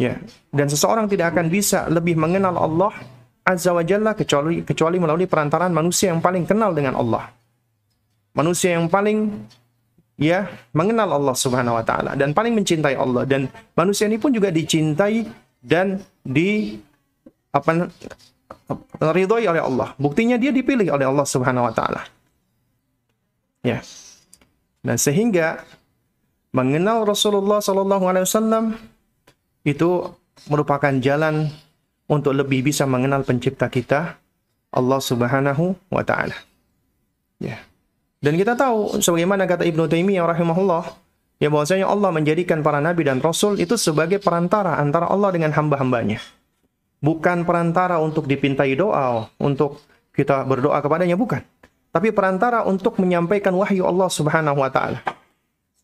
[0.00, 0.16] Ya,
[0.48, 2.96] dan seseorang tidak akan bisa lebih mengenal Allah
[3.42, 7.26] Azza wa Jalla kecuali kecuali melalui perantaraan manusia yang paling kenal dengan Allah.
[8.32, 9.28] Manusia yang paling
[10.16, 14.54] ya mengenal Allah Subhanahu wa taala dan paling mencintai Allah dan manusia ini pun juga
[14.54, 15.26] dicintai
[15.58, 16.78] dan di
[17.50, 17.90] apa
[19.12, 19.92] ridhoi oleh Allah.
[19.98, 22.02] Buktinya dia dipilih oleh Allah Subhanahu wa taala.
[23.66, 23.82] Ya.
[24.82, 25.62] Dan sehingga
[26.50, 28.64] mengenal Rasulullah sallallahu alaihi wasallam
[29.62, 30.10] itu
[30.50, 31.50] merupakan jalan
[32.10, 34.16] untuk lebih bisa mengenal pencipta kita
[34.72, 36.34] Allah Subhanahu wa taala.
[37.38, 37.60] Ya.
[38.22, 40.94] Dan kita tahu sebagaimana kata Ibnu Taimiyah rahimahullah,
[41.42, 46.22] ya bahwasanya Allah menjadikan para nabi dan rasul itu sebagai perantara antara Allah dengan hamba-hambanya.
[47.02, 49.82] Bukan perantara untuk dipintai doa, untuk
[50.14, 51.42] kita berdoa kepadanya bukan.
[51.92, 55.02] Tapi perantara untuk menyampaikan wahyu Allah Subhanahu wa taala.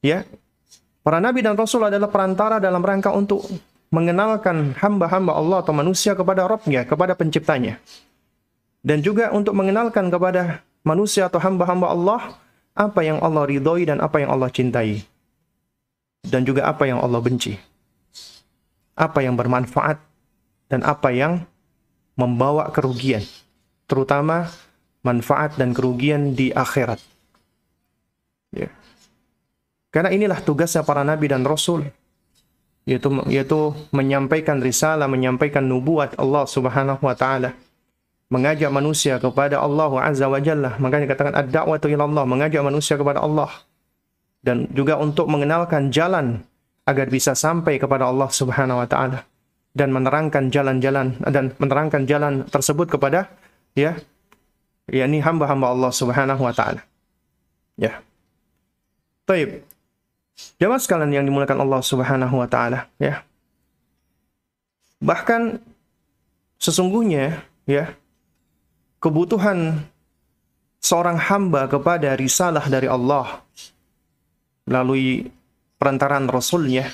[0.00, 0.22] Ya.
[1.02, 3.42] Para nabi dan rasul adalah perantara dalam rangka untuk
[3.88, 7.80] mengenalkan hamba-hamba Allah atau manusia kepada Rabbnya, kepada penciptanya.
[8.84, 12.20] Dan juga untuk mengenalkan kepada manusia atau hamba-hamba Allah
[12.78, 15.02] apa yang Allah ridhoi dan apa yang Allah cintai.
[16.22, 17.56] Dan juga apa yang Allah benci.
[18.94, 19.98] Apa yang bermanfaat
[20.68, 21.42] dan apa yang
[22.14, 23.24] membawa kerugian.
[23.88, 24.50] Terutama
[25.00, 27.00] manfaat dan kerugian di akhirat.
[28.52, 28.68] Ya.
[29.88, 31.88] Karena inilah tugasnya para nabi dan rasul
[32.88, 37.52] yaitu yaitu menyampaikan risalah, menyampaikan nubuat Allah Subhanahu wa taala.
[38.32, 40.76] Mengajak manusia kepada Allah Azza wa Jalla.
[40.80, 43.48] Makanya dikatakan ad-da'watu ila Allah, mengajak manusia kepada Allah.
[44.40, 46.40] Dan juga untuk mengenalkan jalan
[46.88, 49.28] agar bisa sampai kepada Allah Subhanahu wa taala
[49.76, 53.28] dan menerangkan jalan-jalan dan menerangkan jalan tersebut kepada
[53.76, 54.00] ya
[54.88, 56.80] yakni hamba-hamba Allah Subhanahu wa taala.
[57.76, 58.00] Ya.
[59.28, 59.67] Baik.
[60.58, 63.22] Jamaah sekalian yang dimulakan Allah Subhanahu wa taala, ya.
[64.98, 65.62] Bahkan
[66.58, 67.94] sesungguhnya ya
[68.98, 69.86] kebutuhan
[70.82, 73.42] seorang hamba kepada risalah dari Allah
[74.66, 75.30] melalui
[75.78, 76.90] perantaran Rasulnya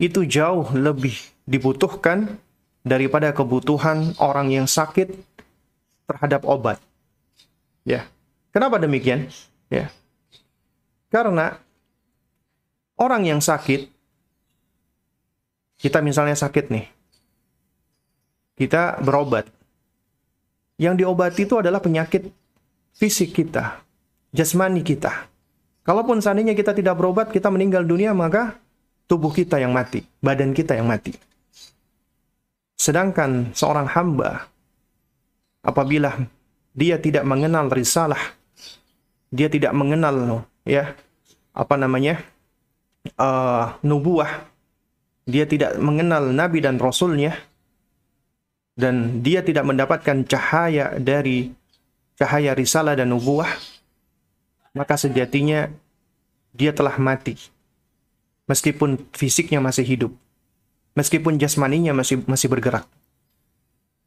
[0.00, 1.14] itu jauh lebih
[1.44, 2.40] dibutuhkan
[2.84, 5.12] daripada kebutuhan orang yang sakit
[6.04, 6.80] terhadap obat.
[7.84, 8.08] Ya.
[8.52, 9.28] Kenapa demikian?
[9.68, 9.92] Ya.
[11.08, 11.60] Karena
[12.98, 13.90] orang yang sakit,
[15.78, 16.86] kita misalnya sakit nih,
[18.58, 19.50] kita berobat.
[20.74, 22.26] Yang diobati itu adalah penyakit
[22.98, 23.78] fisik kita,
[24.34, 25.30] jasmani kita.
[25.86, 28.58] Kalaupun seandainya kita tidak berobat, kita meninggal dunia, maka
[29.06, 31.14] tubuh kita yang mati, badan kita yang mati.
[32.74, 34.50] Sedangkan seorang hamba,
[35.62, 36.26] apabila
[36.74, 38.34] dia tidak mengenal risalah,
[39.30, 40.98] dia tidak mengenal ya
[41.54, 42.18] apa namanya
[43.16, 44.48] uh, nubuah,
[45.24, 47.36] dia tidak mengenal nabi dan rasulnya,
[48.74, 51.52] dan dia tidak mendapatkan cahaya dari
[52.18, 53.48] cahaya risalah dan nubuah,
[54.74, 55.70] maka sejatinya
[56.54, 57.38] dia telah mati.
[58.44, 60.12] Meskipun fisiknya masih hidup,
[60.92, 62.84] meskipun jasmaninya masih masih bergerak.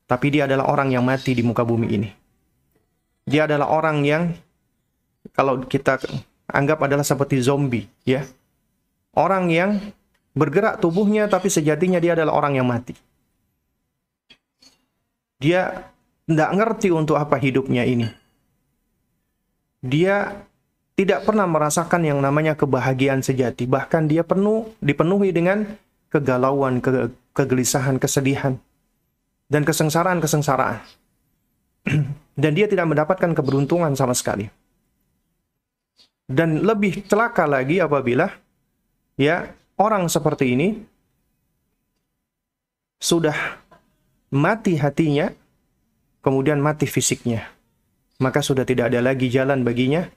[0.08, 2.10] Tapi dia adalah orang yang mati di muka bumi ini.
[3.28, 4.24] Dia adalah orang yang
[5.36, 6.00] kalau kita
[6.48, 8.24] anggap adalah seperti zombie, ya
[9.18, 9.82] orang yang
[10.38, 12.94] bergerak tubuhnya tapi sejatinya dia adalah orang yang mati.
[15.42, 15.90] Dia
[16.30, 18.08] tidak ngerti untuk apa hidupnya ini.
[19.82, 20.46] Dia
[20.98, 23.66] tidak pernah merasakan yang namanya kebahagiaan sejati.
[23.70, 25.66] Bahkan dia penuh dipenuhi dengan
[26.10, 28.58] kegalauan, ke, kegelisahan, kesedihan,
[29.50, 30.82] dan kesengsaraan-kesengsaraan.
[32.42, 34.50] dan dia tidak mendapatkan keberuntungan sama sekali.
[36.28, 38.28] Dan lebih celaka lagi apabila
[39.18, 40.78] ya orang seperti ini
[42.98, 43.36] sudah
[44.34, 45.30] mati hatinya
[46.22, 47.46] kemudian mati fisiknya,
[48.20, 50.10] maka sudah tidak ada lagi jalan baginya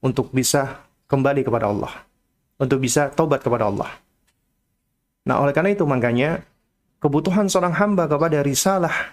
[0.00, 1.92] untuk bisa kembali kepada Allah,
[2.56, 3.90] untuk bisa taubat kepada Allah.
[5.28, 6.40] Nah, oleh karena itu makanya
[7.02, 9.12] kebutuhan seorang hamba kepada risalah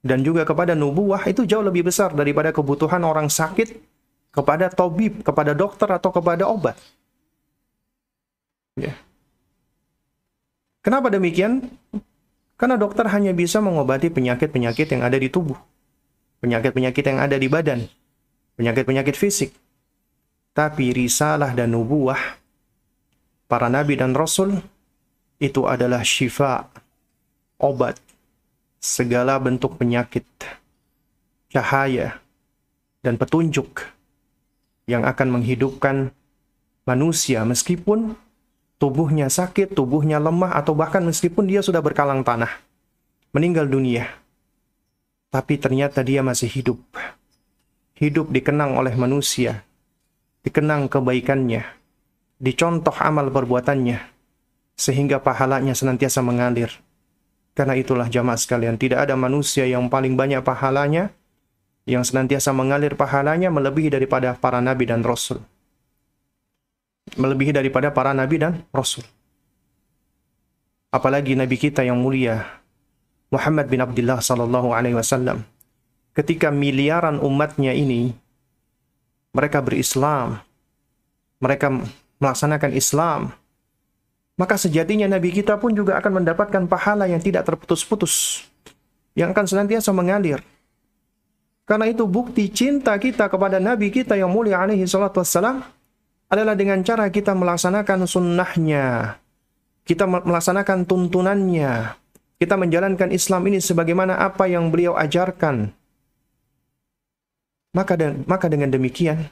[0.00, 3.76] dan juga kepada nubuah itu jauh lebih besar daripada kebutuhan orang sakit
[4.32, 6.76] kepada tabib, kepada dokter atau kepada obat.
[8.74, 8.94] Ya.
[10.82, 11.70] Kenapa demikian?
[12.58, 15.56] Karena dokter hanya bisa mengobati penyakit-penyakit yang ada di tubuh.
[16.42, 17.86] Penyakit-penyakit yang ada di badan.
[18.58, 19.50] Penyakit-penyakit fisik.
[20.54, 22.38] Tapi risalah dan nubuah
[23.50, 24.62] para nabi dan rasul
[25.42, 26.70] itu adalah syifa,
[27.58, 27.98] obat,
[28.78, 30.24] segala bentuk penyakit,
[31.50, 32.22] cahaya,
[33.02, 33.82] dan petunjuk
[34.86, 36.12] yang akan menghidupkan
[36.84, 38.14] manusia meskipun
[38.78, 42.50] tubuhnya sakit, tubuhnya lemah, atau bahkan meskipun dia sudah berkalang tanah,
[43.30, 44.10] meninggal dunia,
[45.30, 46.80] tapi ternyata dia masih hidup.
[47.94, 49.62] Hidup dikenang oleh manusia,
[50.42, 51.62] dikenang kebaikannya,
[52.42, 54.02] dicontoh amal perbuatannya,
[54.74, 56.74] sehingga pahalanya senantiasa mengalir.
[57.54, 61.14] Karena itulah jamaah sekalian, tidak ada manusia yang paling banyak pahalanya,
[61.86, 65.44] yang senantiasa mengalir pahalanya melebihi daripada para nabi dan rasul
[67.14, 69.02] melebihi daripada para nabi dan rasul.
[70.94, 72.46] Apalagi nabi kita yang mulia
[73.34, 75.42] Muhammad bin Abdullah sallallahu alaihi wasallam
[76.14, 78.14] ketika miliaran umatnya ini
[79.34, 80.38] mereka berislam,
[81.42, 81.66] mereka
[82.22, 83.34] melaksanakan Islam,
[84.38, 88.46] maka sejatinya nabi kita pun juga akan mendapatkan pahala yang tidak terputus-putus,
[89.18, 90.38] yang akan senantiasa mengalir.
[91.66, 95.66] Karena itu bukti cinta kita kepada nabi kita yang mulia alaihi salatu wassalam
[96.28, 99.16] adalah dengan cara kita melaksanakan sunnahnya.
[99.84, 101.72] Kita melaksanakan tuntunannya.
[102.40, 105.70] Kita menjalankan Islam ini sebagaimana apa yang beliau ajarkan.
[107.74, 109.28] Maka, dan, maka dengan demikian,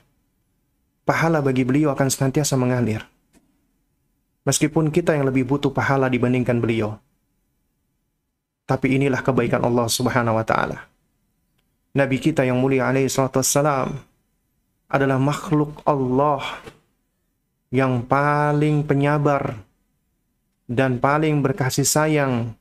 [1.07, 3.07] pahala bagi beliau akan senantiasa mengalir.
[4.43, 6.99] Meskipun kita yang lebih butuh pahala dibandingkan beliau.
[8.67, 10.87] Tapi inilah kebaikan Allah Subhanahu wa taala.
[11.95, 14.01] Nabi kita yang mulia alaihi salatu wassalam
[14.91, 16.41] adalah makhluk Allah
[17.73, 19.57] yang paling penyabar
[20.69, 22.55] dan paling berkasih sayang.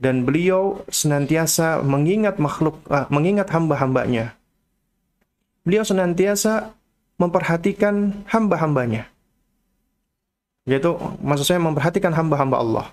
[0.00, 4.32] Dan beliau senantiasa mengingat makhluk uh, mengingat hamba-hambanya.
[5.60, 6.72] Beliau senantiasa
[7.20, 9.12] memperhatikan hamba-hambanya.
[10.64, 12.86] Yaitu maksud saya memperhatikan hamba-hamba Allah.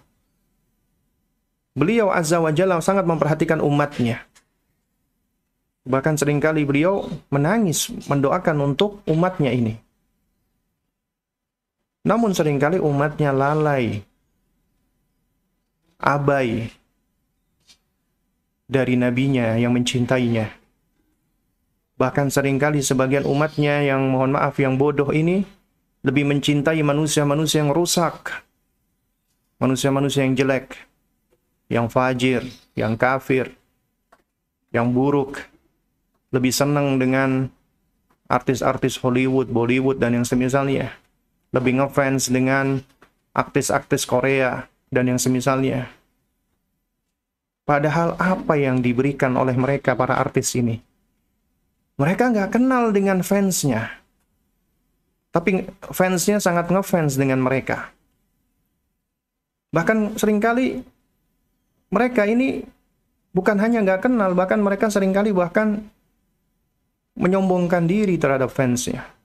[1.80, 4.28] Beliau azza wa jalla sangat memperhatikan umatnya.
[5.88, 9.87] Bahkan sering kali beliau menangis mendoakan untuk umatnya ini
[12.08, 14.00] namun sering kali umatnya lalai,
[16.00, 16.72] abai
[18.64, 20.48] dari nabinya yang mencintainya.
[22.00, 25.44] Bahkan sering kali sebagian umatnya yang mohon maaf yang bodoh ini
[26.08, 28.40] lebih mencintai manusia-manusia yang rusak.
[29.60, 30.80] Manusia-manusia yang jelek,
[31.68, 32.46] yang fajir,
[32.78, 33.52] yang kafir,
[34.72, 35.44] yang buruk.
[36.32, 37.52] Lebih senang dengan
[38.32, 40.94] artis-artis Hollywood, Bollywood, dan yang semisalnya
[41.56, 42.84] lebih ngefans dengan
[43.32, 45.88] artis-artis Korea dan yang semisalnya.
[47.68, 50.80] Padahal apa yang diberikan oleh mereka para artis ini?
[52.00, 53.92] Mereka nggak kenal dengan fansnya.
[55.36, 57.92] Tapi fansnya sangat ngefans dengan mereka.
[59.76, 60.80] Bahkan sering kali
[61.92, 62.64] mereka ini
[63.36, 65.84] bukan hanya nggak kenal, bahkan mereka sering kali bahkan
[67.20, 69.17] menyombongkan diri terhadap fansnya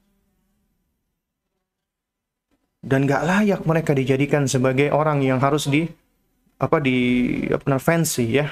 [2.83, 5.87] dan gak layak mereka dijadikan sebagai orang yang harus di
[6.59, 6.99] apa di
[7.51, 8.51] apa fancy ya.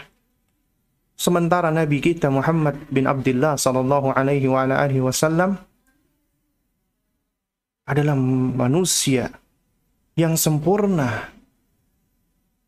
[1.19, 4.49] Sementara Nabi kita Muhammad bin Abdullah sallallahu alaihi
[5.05, 5.61] wasallam
[7.85, 9.35] adalah manusia
[10.15, 11.29] yang sempurna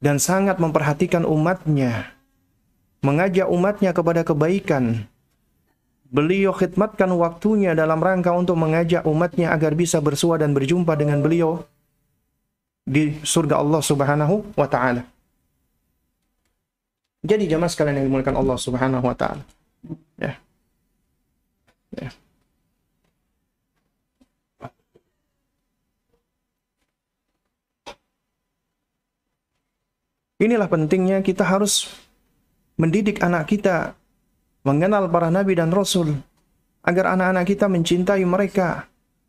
[0.02, 2.10] dan sangat memperhatikan umatnya,
[3.06, 5.06] mengajak umatnya kepada kebaikan,
[6.12, 11.64] Beliau khidmatkan waktunya dalam rangka untuk mengajak umatnya agar bisa bersua dan berjumpa dengan beliau
[12.84, 15.08] di surga Allah Subhanahu wa taala.
[17.24, 19.40] Jadi jamaah sekalian yang dimuliakan Allah Subhanahu wa taala.
[20.20, 20.36] Ya.
[21.96, 22.12] Ya.
[30.42, 31.88] Inilah pentingnya kita harus
[32.76, 33.94] mendidik anak kita
[34.62, 36.18] mengenal para nabi dan rasul,
[36.82, 38.86] agar anak-anak kita mencintai mereka,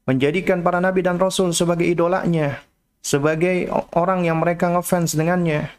[0.10, 2.62] menjadikan para nabi dan rasul sebagai idolanya,
[3.02, 5.70] sebagai orang yang mereka ngefans dengannya.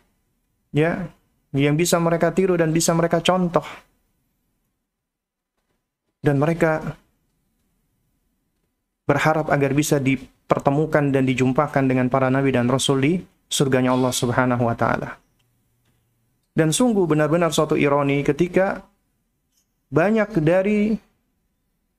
[0.74, 1.06] Ya,
[1.54, 3.62] yang bisa mereka tiru dan bisa mereka contoh.
[6.18, 6.98] Dan mereka
[9.04, 13.12] berharap agar bisa dipertemukan dan dijumpakan dengan para nabi dan rasul di
[13.46, 15.20] surganya Allah Subhanahu wa taala.
[16.54, 18.82] Dan sungguh benar-benar suatu ironi ketika
[19.94, 20.98] banyak dari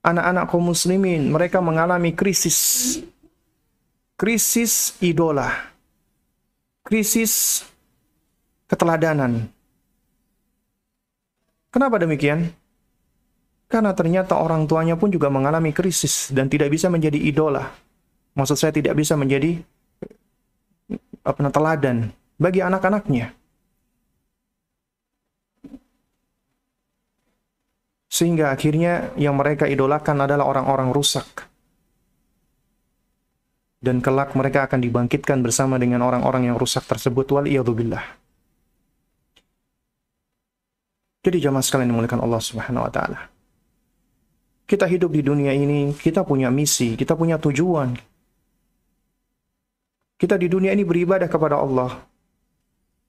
[0.04, 3.00] anak-anak kaum muslimin mereka mengalami krisis.
[4.20, 5.72] Krisis idola.
[6.84, 7.64] Krisis
[8.68, 9.48] keteladanan.
[11.72, 12.52] Kenapa demikian?
[13.68, 17.72] Karena ternyata orang tuanya pun juga mengalami krisis dan tidak bisa menjadi idola.
[18.36, 19.60] Maksud saya tidak bisa menjadi
[21.26, 23.34] apa teladan bagi anak-anaknya
[28.16, 31.52] Sehingga akhirnya yang mereka idolakan adalah orang-orang rusak.
[33.84, 37.28] Dan kelak mereka akan dibangkitkan bersama dengan orang-orang yang rusak tersebut.
[37.36, 38.08] Wal billah.
[41.28, 43.20] Jadi jamaah sekalian dimuliakan Allah Subhanahu wa taala.
[44.64, 48.00] Kita hidup di dunia ini, kita punya misi, kita punya tujuan.
[50.16, 52.00] Kita di dunia ini beribadah kepada Allah.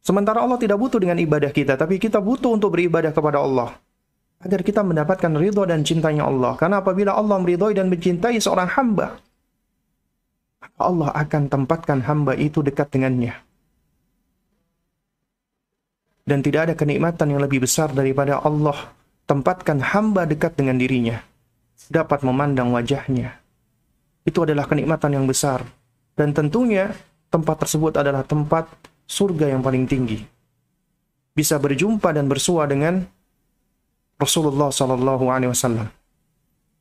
[0.02, 3.85] Sementara Allah tidak butuh dengan ibadah kita, tapi kita butuh untuk beribadah kepada Allah
[4.42, 6.58] agar kita mendapatkan ridho dan cintanya Allah.
[6.60, 9.16] Karena apabila Allah meridhoi dan mencintai seorang hamba,
[10.76, 13.32] Allah akan tempatkan hamba itu dekat dengannya.
[16.26, 18.90] Dan tidak ada kenikmatan yang lebih besar daripada Allah
[19.30, 21.22] tempatkan hamba dekat dengan dirinya.
[21.86, 23.38] Dapat memandang wajahnya.
[24.26, 25.62] Itu adalah kenikmatan yang besar.
[26.18, 26.90] Dan tentunya
[27.30, 28.66] tempat tersebut adalah tempat
[29.06, 30.18] surga yang paling tinggi.
[31.30, 33.06] Bisa berjumpa dan bersua dengan
[34.16, 35.92] Rasulullah Sallallahu Alaihi Wasallam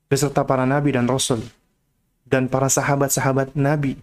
[0.08, 1.44] beserta para nabi dan rasul
[2.24, 4.00] dan para sahabat-sahabat nabi.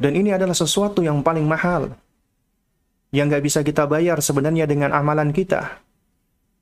[0.00, 1.92] Dan ini adalah sesuatu yang paling mahal
[3.12, 5.78] yang nggak bisa kita bayar sebenarnya dengan amalan kita.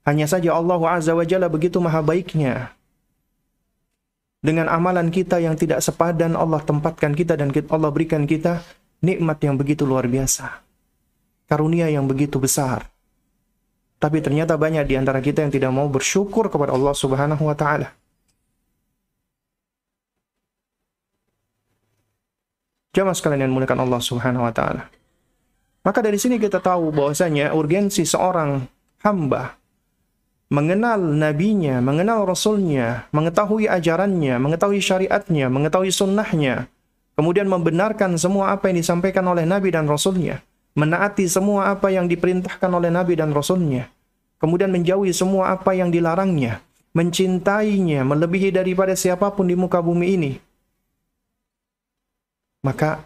[0.02, 2.74] Hanya saja Allah Azza wa Jalla begitu maha baiknya.
[4.42, 8.66] Dengan amalan kita yang tidak sepadan Allah tempatkan kita dan Allah berikan kita
[8.98, 10.69] nikmat yang begitu luar biasa
[11.50, 12.86] karunia yang begitu besar.
[13.98, 17.90] Tapi ternyata banyak di antara kita yang tidak mau bersyukur kepada Allah Subhanahu wa taala.
[22.94, 24.86] Jamaah sekalian yang Allah Subhanahu wa taala.
[25.82, 28.64] Maka dari sini kita tahu bahwasanya urgensi seorang
[29.02, 29.58] hamba
[30.50, 36.66] mengenal nabinya, mengenal rasulnya, mengetahui ajarannya, mengetahui syariatnya, mengetahui sunnahnya,
[37.14, 40.42] kemudian membenarkan semua apa yang disampaikan oleh nabi dan rasulnya
[40.74, 43.90] menaati semua apa yang diperintahkan oleh Nabi dan Rasulnya,
[44.38, 46.62] kemudian menjauhi semua apa yang dilarangnya,
[46.94, 50.32] mencintainya melebihi daripada siapa pun di muka bumi ini,
[52.62, 53.02] maka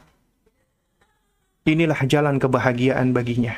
[1.64, 3.56] inilah jalan kebahagiaan baginya.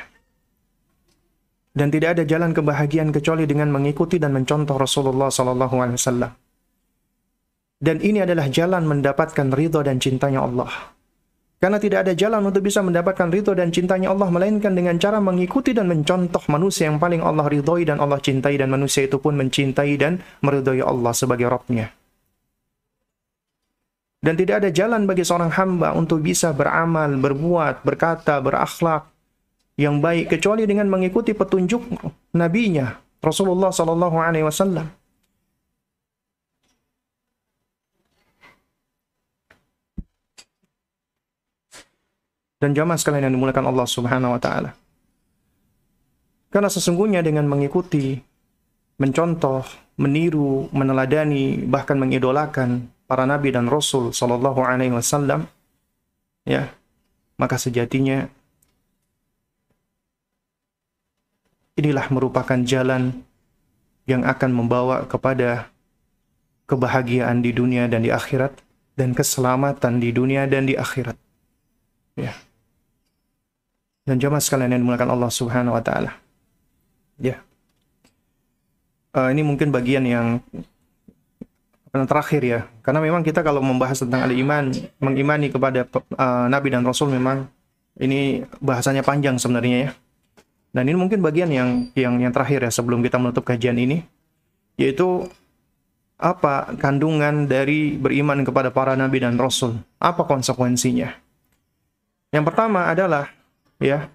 [1.77, 6.25] Dan tidak ada jalan kebahagiaan kecuali dengan mengikuti dan mencontoh Rasulullah SAW.
[7.77, 10.96] Dan ini adalah jalan mendapatkan ridho dan cintanya Allah.
[11.57, 15.73] Karena tidak ada jalan untuk bisa mendapatkan ridho dan cintanya Allah melainkan dengan cara mengikuti
[15.73, 19.97] dan mencontoh manusia yang paling Allah ridhoi dan Allah cintai dan manusia itu pun mencintai
[19.97, 21.89] dan meridhoi Allah sebagai Rabbnya.
[24.21, 29.09] Dan tidak ada jalan bagi seorang hamba untuk bisa beramal, berbuat, berkata, berakhlak
[29.77, 31.85] yang baik kecuali dengan mengikuti petunjuk
[32.33, 34.89] nabinya Rasulullah sallallahu alaihi wasallam.
[42.57, 44.73] Dan jamaah sekalian yang dimulakan Allah Subhanahu wa taala.
[46.49, 48.17] Karena sesungguhnya dengan mengikuti,
[48.97, 49.61] mencontoh,
[49.99, 55.45] meniru, meneladani, bahkan mengidolakan para nabi dan rasul sallallahu alaihi wasallam
[56.47, 56.73] ya,
[57.37, 58.25] maka sejatinya
[61.77, 63.21] inilah merupakan jalan
[64.09, 65.69] yang akan membawa kepada
[66.65, 68.55] kebahagiaan di dunia dan di akhirat
[68.97, 71.13] dan keselamatan di dunia dan di akhirat.
[72.17, 72.46] Ya
[74.07, 76.15] dan jamaah sekalian yang dimuliakan Allah Subhanahu wa taala.
[77.19, 77.43] Ya.
[79.11, 80.39] Uh, ini mungkin bagian yang
[81.91, 82.59] terakhir ya.
[82.85, 84.71] Karena memang kita kalau membahas tentang al-iman,
[85.03, 85.83] mengimani kepada
[86.15, 87.51] uh, nabi dan rasul memang
[87.99, 89.91] ini bahasanya panjang sebenarnya ya.
[90.71, 94.05] Dan ini mungkin bagian yang yang yang terakhir ya sebelum kita menutup kajian ini
[94.77, 95.25] yaitu
[96.21, 99.81] apa kandungan dari beriman kepada para nabi dan rasul?
[99.97, 101.17] Apa konsekuensinya?
[102.29, 103.36] Yang pertama adalah
[103.81, 104.09] ya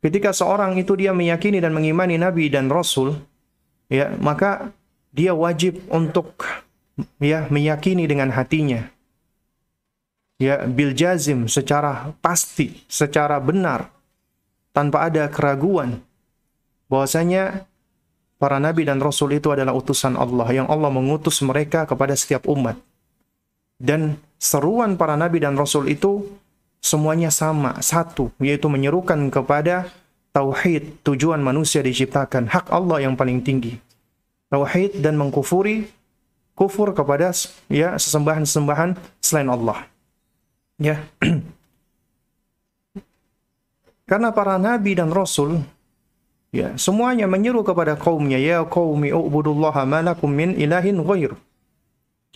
[0.00, 3.16] ketika seorang itu dia meyakini dan mengimani nabi dan rasul
[3.92, 4.72] ya maka
[5.10, 6.40] dia wajib untuk
[7.18, 8.88] ya meyakini dengan hatinya
[10.40, 13.92] ya bil jazim secara pasti, secara benar
[14.72, 16.00] tanpa ada keraguan
[16.88, 17.68] bahwasanya
[18.40, 22.80] para nabi dan rasul itu adalah utusan Allah yang Allah mengutus mereka kepada setiap umat.
[23.80, 26.24] Dan seruan para nabi dan rasul itu
[26.80, 29.92] semuanya sama, satu, yaitu menyerukan kepada
[30.32, 33.76] tauhid, tujuan manusia diciptakan, hak Allah yang paling tinggi.
[34.50, 35.86] Tauhid dan mengkufuri
[36.60, 37.32] kufur kepada
[37.72, 39.88] ya sesembahan-sesembahan selain Allah.
[40.76, 41.00] Ya.
[44.10, 45.62] Karena para nabi dan rasul
[46.50, 51.32] ya semuanya menyeru kepada kaumnya ya qaumi ubudullaha ma lakum min ilahin ghair.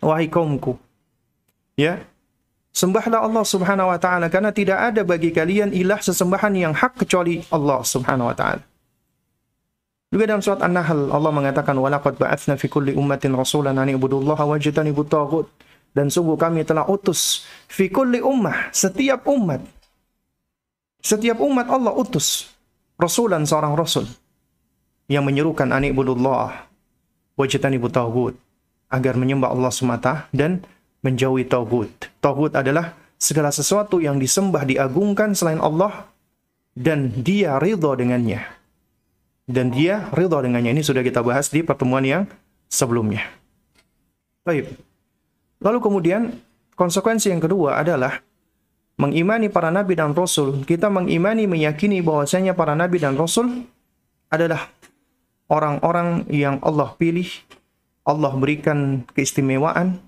[0.01, 0.80] Wahai kaumku.
[1.76, 2.01] Ya.
[2.75, 7.39] Sembahlah Allah Subhanahu wa taala karena tidak ada bagi kalian ilah sesembahan yang hak kecuali
[7.55, 8.62] Allah Subhanahu wa taala.
[10.11, 15.07] Juga dalam surat An-Nahl Allah mengatakan walaqad ba'atsna fi kulli ummatin rasulan an ibudullaha wajtanibut
[15.07, 15.47] taghut
[15.95, 19.62] dan sungguh kami telah utus fi kulli ummah, setiap umat.
[20.99, 22.51] Setiap umat Allah utus
[22.99, 24.07] rasulan seorang rasul
[25.07, 26.66] yang menyerukan ani ibudullah
[27.39, 28.35] wajtani taghut
[28.91, 30.62] agar menyembah Allah semata dan
[31.05, 31.92] menjauhi tauhid.
[32.24, 36.09] Tauhid adalah segala sesuatu yang disembah diagungkan selain Allah
[36.72, 38.42] dan dia ridha dengannya.
[39.44, 40.72] Dan dia ridha dengannya.
[40.72, 42.24] Ini sudah kita bahas di pertemuan yang
[42.72, 43.28] sebelumnya.
[44.42, 44.72] Baik.
[45.61, 46.22] Lalu kemudian
[46.76, 48.20] konsekuensi yang kedua adalah
[49.00, 50.64] mengimani para nabi dan rasul.
[50.64, 53.64] Kita mengimani meyakini bahwasanya para nabi dan rasul
[54.28, 54.68] adalah
[55.48, 57.28] orang-orang yang Allah pilih,
[58.05, 60.03] Allah berikan keistimewaan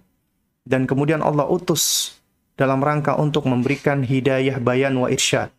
[0.67, 2.19] dan kemudian Allah utus
[2.59, 5.55] dalam rangka untuk memberikan hidayah bayan wa irsyad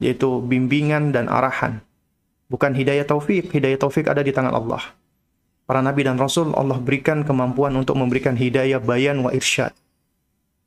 [0.00, 1.84] yaitu bimbingan dan arahan.
[2.48, 4.82] Bukan hidayah taufik, hidayah taufik ada di tangan Allah
[5.70, 9.70] para nabi dan rasul Allah berikan kemampuan untuk memberikan hidayah bayan wa irsyad.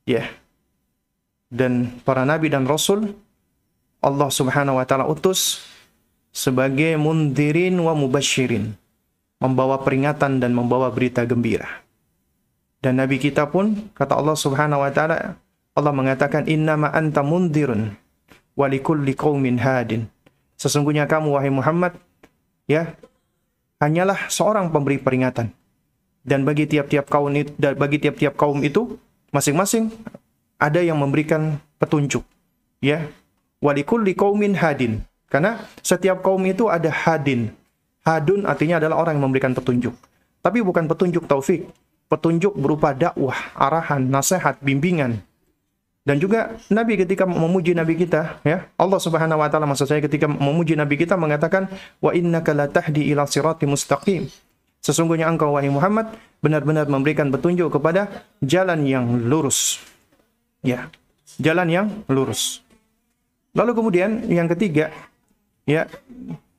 [0.08, 0.24] Ya.
[0.24, 0.28] Yeah.
[1.52, 3.12] Dan para nabi dan rasul
[4.00, 5.60] Allah Subhanahu wa taala utus
[6.32, 8.80] sebagai mundirin wa mubasyirin,
[9.44, 11.83] membawa peringatan dan membawa berita gembira.
[12.84, 15.40] Dan nabi kita pun kata Allah Subhanahu wa taala
[15.72, 17.96] Allah mengatakan innama anta mundirun
[18.60, 20.12] wa likulli qaumin hadin.
[20.60, 21.96] Sesungguhnya kamu wahai Muhammad
[22.68, 22.92] ya
[23.80, 25.56] hanyalah seorang pemberi peringatan.
[26.24, 28.96] Dan bagi tiap-tiap kaum itu, bagi tiap-tiap kaum itu
[29.36, 29.92] masing-masing
[30.56, 32.24] ada yang memberikan petunjuk.
[32.80, 33.12] Ya.
[33.60, 35.04] Walikulli qaumin hadin.
[35.28, 37.52] Karena setiap kaum itu ada hadin.
[38.08, 39.96] Hadun artinya adalah orang yang memberikan petunjuk.
[40.44, 41.68] Tapi bukan petunjuk taufik.
[42.14, 45.26] Petunjuk berupa dakwah, arahan, nasihat, bimbingan,
[46.04, 50.28] dan juga Nabi ketika memuji Nabi kita, ya Allah Subhanahu Wa Taala maksud saya ketika
[50.28, 51.72] memuji Nabi kita mengatakan
[52.04, 54.28] wa innaka latahdi ila sirati mustaqim.
[54.84, 56.12] Sesungguhnya engkau wahai Muhammad
[56.44, 59.80] benar-benar memberikan petunjuk kepada jalan yang lurus.
[60.60, 60.92] Ya,
[61.40, 62.60] jalan yang lurus.
[63.56, 64.92] Lalu kemudian yang ketiga,
[65.64, 65.88] ya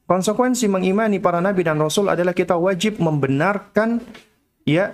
[0.08, 4.00] konsekuensi mengimani para nabi dan rasul adalah kita wajib membenarkan
[4.64, 4.88] ya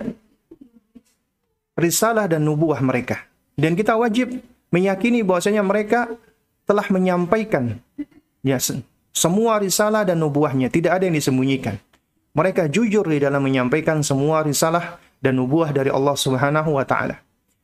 [1.77, 4.39] risalah dan nubuah mereka dan kita wajib
[4.71, 6.11] meyakini bahwasanya mereka
[6.63, 7.79] telah menyampaikan
[8.41, 8.57] ya
[9.11, 11.75] semua risalah dan nubuahnya, tidak ada yang disembunyikan.
[12.31, 17.19] Mereka jujur di dalam menyampaikan semua risalah dan nubuah dari Allah Subhanahu wa taala.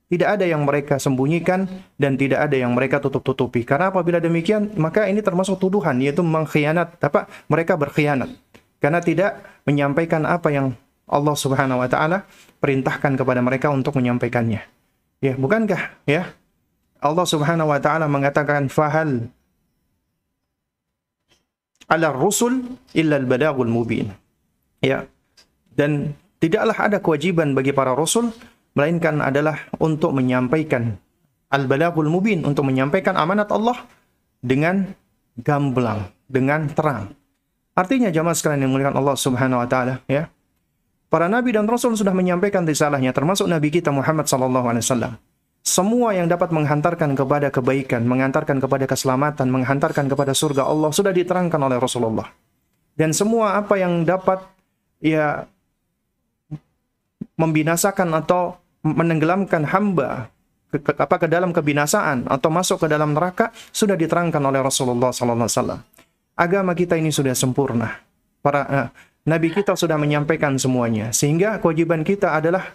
[0.07, 3.63] Tidak ada yang mereka sembunyikan dan tidak ada yang mereka tutup-tutupi.
[3.63, 7.27] Karena apabila demikian, maka ini termasuk tuduhan yaitu mengkhianat apa?
[7.47, 8.31] Mereka berkhianat.
[8.79, 10.75] Karena tidak menyampaikan apa yang
[11.07, 12.27] Allah Subhanahu wa taala
[12.59, 14.61] perintahkan kepada mereka untuk menyampaikannya.
[15.23, 16.35] Ya, bukankah ya?
[16.99, 19.31] Allah Subhanahu wa taala mengatakan fahal
[21.87, 24.11] ala rusul illa al-balagul mubin.
[24.83, 25.07] Ya.
[25.77, 28.33] Dan tidaklah ada kewajiban bagi para rasul
[28.75, 30.97] melainkan adalah untuk menyampaikan
[31.53, 33.87] al-balagul mubin untuk menyampaikan amanat Allah
[34.43, 34.91] dengan
[35.39, 37.13] gamblang, dengan terang.
[37.77, 40.29] Artinya jamaah sekalian yang muliakan Allah Subhanahu wa taala, ya.
[41.07, 45.13] Para nabi dan rasul sudah menyampaikan risalahnya termasuk nabi kita Muhammad sallallahu alaihi wasallam.
[45.63, 51.59] Semua yang dapat menghantarkan kepada kebaikan, mengantarkan kepada keselamatan, menghantarkan kepada surga Allah sudah diterangkan
[51.59, 52.27] oleh Rasulullah.
[52.95, 54.43] Dan semua apa yang dapat
[55.03, 55.47] ya
[57.35, 60.31] membinasakan atau menenggelamkan hamba
[60.71, 65.11] ke, ke, apa ke dalam kebinasaan atau masuk ke dalam neraka sudah diterangkan oleh Rasulullah
[65.11, 65.79] sallallahu alaihi wasallam.
[66.37, 68.01] Agama kita ini sudah sempurna.
[68.39, 68.87] Para uh,
[69.27, 71.11] Nabi kita sudah menyampaikan semuanya.
[71.11, 72.71] Sehingga kewajiban kita adalah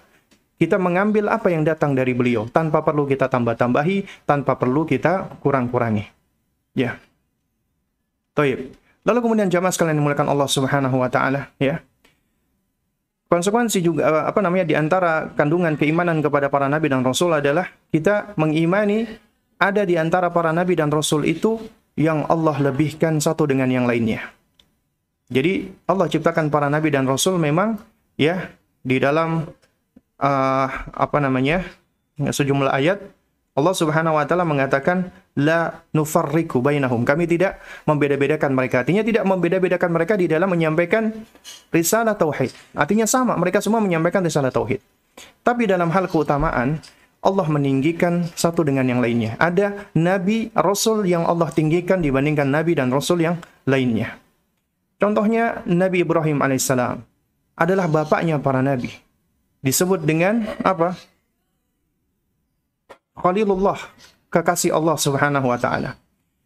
[0.61, 6.07] kita mengambil apa yang datang dari beliau tanpa perlu kita tambah-tambahi, tanpa perlu kita kurang-kurangi.
[6.77, 7.01] Ya.
[8.37, 8.71] Toib.
[9.03, 11.83] Lalu kemudian jamaah sekalian dimulakan Allah Subhanahu wa taala, ya.
[13.27, 17.65] konsekuensi juga eh, apa namanya di antara kandungan keimanan kepada para nabi dan rasul adalah
[17.89, 19.09] kita mengimani
[19.57, 21.59] ada di antara para nabi dan rasul itu
[21.97, 24.42] yang Allah lebihkan satu dengan yang lainnya.
[25.33, 27.81] Jadi Allah ciptakan para nabi dan rasul memang
[28.21, 28.53] ya
[28.85, 29.49] di dalam
[30.21, 31.65] uh, apa namanya
[32.21, 33.01] sejumlah ayat
[33.53, 37.05] Allah Subhanahu wa taala mengatakan la nufarriqu bainahum.
[37.05, 38.81] Kami tidak membeda-bedakan mereka.
[38.81, 41.13] Artinya tidak membeda-bedakan mereka di dalam menyampaikan
[41.69, 42.49] risalah tauhid.
[42.73, 44.81] Artinya sama, mereka semua menyampaikan risalah tauhid.
[45.45, 46.81] Tapi dalam hal keutamaan
[47.23, 49.37] Allah meninggikan satu dengan yang lainnya.
[49.37, 53.37] Ada nabi, rasul yang Allah tinggikan dibandingkan nabi dan rasul yang
[53.69, 54.17] lainnya.
[55.03, 57.03] Contohnya Nabi Ibrahim alaihissalam
[57.59, 58.95] adalah bapaknya para nabi.
[59.59, 60.95] Disebut dengan apa?
[63.19, 63.83] Khalilullah,
[64.31, 65.99] kekasih Allah Subhanahu wa taala.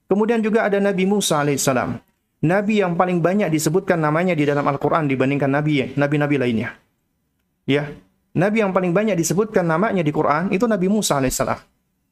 [0.08, 2.00] Kemudian juga ada Nabi Musa alaihissalam.
[2.48, 6.80] Nabi yang paling banyak disebutkan namanya di dalam Al-Qur'an dibandingkan nabi nabi-nabi lainnya.
[7.68, 7.92] Ya.
[8.36, 11.60] Nabi yang paling banyak disebutkan namanya di Quran itu Nabi Musa alaihissalam.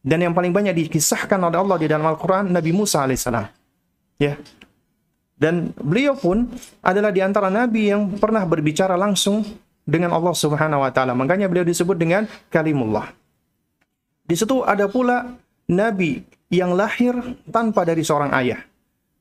[0.05, 3.49] Dan yang paling banyak dikisahkan oleh Allah di dalam Al-Quran Nabi Musa alaihissalam.
[4.21, 4.37] Ya.
[5.35, 6.47] Dan beliau pun
[6.79, 9.43] adalah di antara nabi yang pernah berbicara langsung
[9.83, 11.13] dengan Allah Subhanahu wa taala.
[11.13, 13.11] Makanya beliau disebut dengan kalimullah.
[14.25, 15.37] Di situ ada pula
[15.69, 17.13] nabi yang lahir
[17.51, 18.63] tanpa dari seorang ayah,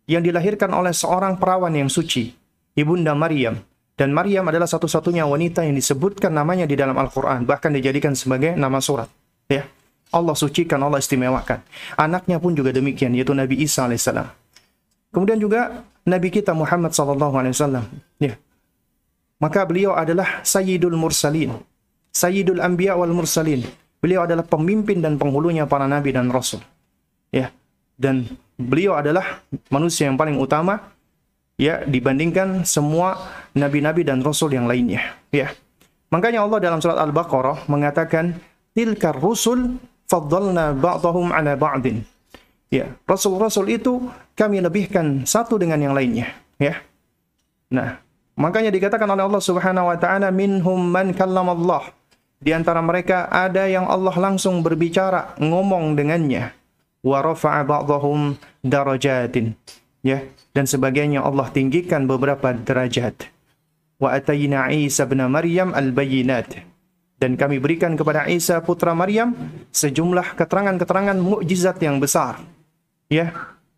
[0.08, 2.32] yang dilahirkan oleh seorang perawan yang suci,
[2.78, 3.60] ibunda Maryam.
[3.94, 8.82] Dan Maryam adalah satu-satunya wanita yang disebutkan namanya di dalam Al-Quran, bahkan dijadikan sebagai nama
[8.82, 9.06] surat.
[9.46, 9.70] Ya,
[10.10, 11.62] Allah sucikan, Allah istimewakan.
[11.98, 14.43] Anaknya pun juga demikian, yaitu Nabi Isa alaihissalam.
[15.14, 17.86] Kemudian juga Nabi kita Muhammad sallallahu alaihi wasallam.
[18.18, 18.36] Ya.
[19.38, 21.54] Maka beliau adalah Sayyidul Mursalin,
[22.10, 23.64] Sayyidul Anbiya wal Mursalin,
[24.04, 26.60] Beliau adalah pemimpin dan penghulunya para nabi dan rasul.
[27.32, 27.56] Ya.
[27.96, 28.28] Dan
[28.60, 29.40] beliau adalah
[29.72, 30.92] manusia yang paling utama
[31.56, 33.16] ya dibandingkan semua
[33.56, 35.16] nabi-nabi dan rasul yang lainnya.
[35.32, 35.56] Ya.
[36.12, 38.44] Makanya Allah dalam surat Al-Baqarah mengatakan
[38.76, 39.80] tilkar rusul
[40.12, 42.04] faddalna ba'dahum ala ba'din.
[42.68, 44.04] Ya, rasul-rasul itu
[44.34, 46.82] kami lebihkan satu dengan yang lainnya, ya.
[47.74, 48.02] Nah,
[48.38, 51.94] makanya dikatakan oleh Allah Subhanahu wa taala minhum man kallamallah
[52.44, 56.52] di antara mereka ada yang Allah langsung berbicara, ngomong dengannya.
[57.00, 57.64] Wa rafa'a
[58.60, 59.56] darajatin.
[60.04, 63.32] Ya, dan sebagainya Allah tinggikan beberapa derajat.
[63.96, 66.60] Wa atayna Isa bin Maryam al-bayyinat.
[67.16, 69.32] Dan kami berikan kepada Isa putra Maryam
[69.72, 72.44] sejumlah keterangan-keterangan mukjizat yang besar.
[73.08, 73.32] Ya,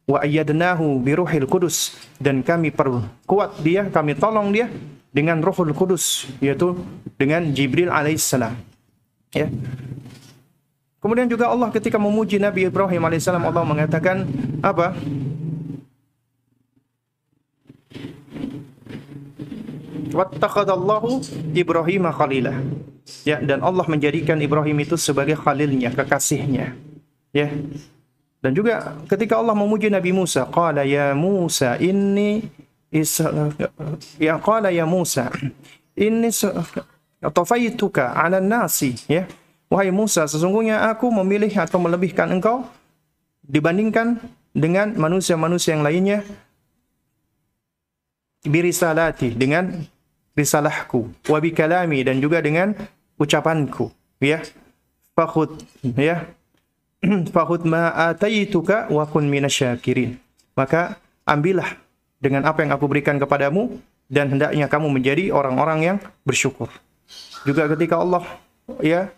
[0.05, 4.69] wa ayyadnahu biruhil kudus dan kami perkuat dia, kami tolong dia
[5.15, 6.75] dengan Rohul Kudus yaitu
[7.15, 8.51] dengan Jibril alaihissalam.
[9.31, 9.47] Ya.
[10.99, 14.27] Kemudian juga Allah ketika memuji Nabi Ibrahim alaihissalam Allah mengatakan
[14.59, 14.91] apa?
[20.15, 22.55] Wattakhadallahu Ibrahim khalilah.
[23.21, 26.73] Ya, dan Allah menjadikan Ibrahim itu sebagai khalilnya, kekasihnya.
[27.35, 27.51] Ya.
[28.43, 32.45] Dan juga ketika Allah memuji Nabi Musa, qala ya Musa inni
[34.21, 35.27] ya qala ya Musa
[35.97, 36.29] inni
[37.19, 39.25] tafaituka 'ala nasi ya.
[39.65, 42.69] Wahai Musa sesungguhnya aku memilih atau melebihkan engkau
[43.41, 44.21] dibandingkan
[44.53, 46.21] dengan manusia-manusia yang lainnya
[48.45, 49.73] birisalati dengan
[50.37, 52.77] risalahku wa bikalami dan juga dengan
[53.17, 53.89] ucapanku
[54.21, 54.45] ya.
[55.15, 55.63] Fakhud
[55.95, 56.27] ya
[57.35, 60.17] fakhud ma ataituka wa kun minasyakirin
[60.55, 60.97] maka
[61.27, 61.77] ambillah
[62.21, 63.77] dengan apa yang aku berikan kepadamu
[64.07, 66.69] dan hendaknya kamu menjadi orang-orang yang bersyukur.
[67.45, 68.25] Juga ketika Allah
[68.81, 69.09] ya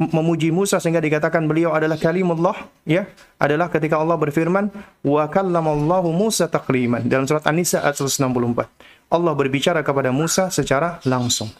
[0.00, 2.56] memuji Musa sehingga dikatakan beliau adalah kalimullah
[2.88, 3.04] ya
[3.36, 4.72] adalah ketika Allah berfirman
[5.04, 8.66] wa kallamallahu Musa takliman dalam surat An-Nisa ayat 164.
[9.10, 11.50] Allah berbicara kepada Musa secara langsung.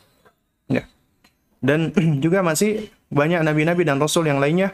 [1.60, 1.92] Dan
[2.24, 4.72] juga masih banyak nabi-nabi dan rasul yang lainnya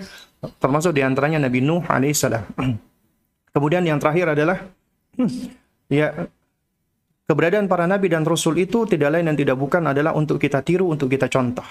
[0.62, 2.46] termasuk di antaranya Nabi Nuh alaihissalam.
[3.54, 4.62] Kemudian yang terakhir adalah
[5.86, 6.26] Ya,
[7.30, 10.90] keberadaan para nabi dan rasul itu tidak lain dan tidak bukan adalah untuk kita tiru,
[10.90, 11.66] untuk kita contoh.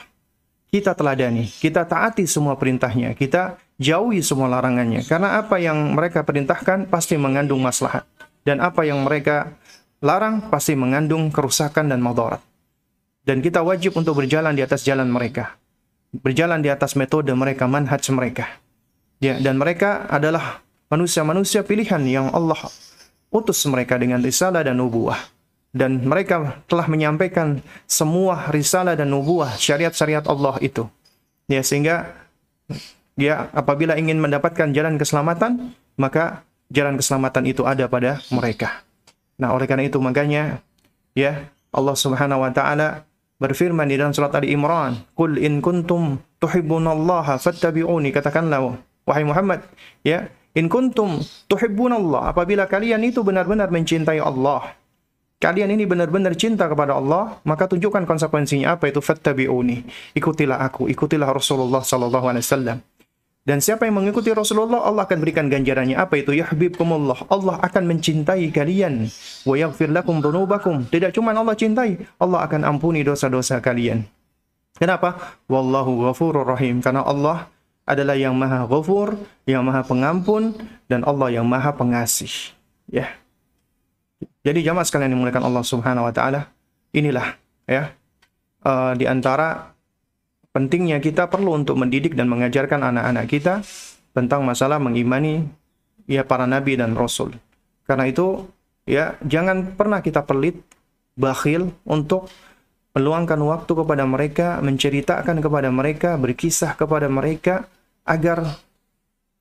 [0.72, 5.04] Kita teladani, kita taati semua perintahnya, kita jauhi semua larangannya.
[5.04, 8.08] Karena apa yang mereka perintahkan pasti mengandung maslahat.
[8.44, 9.56] Dan apa yang mereka
[10.00, 12.40] larang pasti mengandung kerusakan dan madarat.
[13.26, 15.58] Dan kita wajib untuk berjalan di atas jalan mereka.
[16.14, 18.62] Berjalan di atas metode mereka, manhaj mereka.
[19.18, 20.62] Ya, dan mereka adalah
[20.94, 22.62] manusia-manusia pilihan yang Allah
[23.34, 25.18] utus mereka dengan risalah dan nubuah
[25.76, 30.88] dan mereka telah menyampaikan semua risalah dan nubuah syariat-syariat Allah itu
[31.52, 32.16] ya sehingga
[33.20, 38.86] dia apabila ingin mendapatkan jalan keselamatan maka jalan keselamatan itu ada pada mereka
[39.36, 40.64] nah oleh karena itu makanya
[41.12, 43.04] ya Allah Subhanahu wa taala
[43.46, 48.74] berfirman di dalam surat Ali Imran, "Qul in kuntum tuhibbunallaha fattabi'uni." Katakanlah
[49.06, 49.62] wahai Muhammad,
[50.02, 50.26] ya,
[50.58, 54.74] in kuntum tuhibbunallah, apabila kalian itu benar-benar mencintai Allah,
[55.38, 59.86] kalian ini benar-benar cinta kepada Allah, maka tunjukkan konsekuensinya apa itu fattabi'uni.
[60.18, 62.78] Ikutilah aku, ikutilah Rasulullah sallallahu alaihi wasallam.
[63.46, 65.94] Dan siapa yang mengikuti Rasulullah, Allah akan berikan ganjarannya.
[66.02, 66.34] Apa itu?
[66.34, 67.30] Yahbibkumullah.
[67.30, 69.06] Allah akan mencintai kalian.
[69.46, 70.90] Wa yaghfir lakum dhunubakum.
[70.90, 74.02] Tidak cuma Allah cintai, Allah akan ampuni dosa-dosa kalian.
[74.82, 75.38] Kenapa?
[75.46, 76.82] Wallahu ghafurur rahim.
[76.82, 77.46] Karena Allah
[77.86, 79.14] adalah yang maha ghafur,
[79.46, 80.58] yang maha pengampun,
[80.90, 82.58] dan Allah yang maha pengasih.
[82.90, 83.14] Ya.
[84.42, 86.50] Jadi jamaah sekalian yang dimuliakan Allah Subhanahu wa taala,
[86.94, 87.38] inilah
[87.70, 87.94] ya
[88.66, 89.75] uh, di antara
[90.56, 93.60] pentingnya kita perlu untuk mendidik dan mengajarkan anak-anak kita
[94.16, 95.44] tentang masalah mengimani
[96.08, 97.36] ya para nabi dan rasul.
[97.84, 98.48] Karena itu
[98.88, 100.64] ya jangan pernah kita pelit,
[101.20, 102.32] bakhil untuk
[102.96, 107.68] meluangkan waktu kepada mereka, menceritakan kepada mereka, berkisah kepada mereka
[108.08, 108.56] agar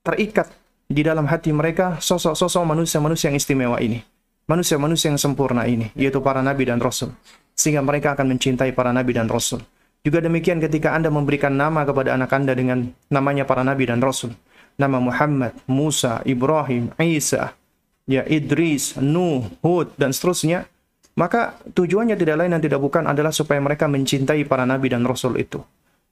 [0.02, 0.50] terikat
[0.90, 4.02] di dalam hati mereka sosok-sosok manusia-manusia yang istimewa ini.
[4.44, 7.14] Manusia-manusia yang sempurna ini, yaitu para nabi dan rasul.
[7.56, 9.62] Sehingga mereka akan mencintai para nabi dan rasul.
[10.04, 14.36] Juga demikian ketika Anda memberikan nama kepada anak Anda dengan namanya para nabi dan rasul.
[14.76, 17.56] Nama Muhammad, Musa, Ibrahim, Isa,
[18.04, 20.68] ya Idris, Nuh, Hud dan seterusnya,
[21.16, 25.40] maka tujuannya tidak lain dan tidak bukan adalah supaya mereka mencintai para nabi dan rasul
[25.40, 25.64] itu.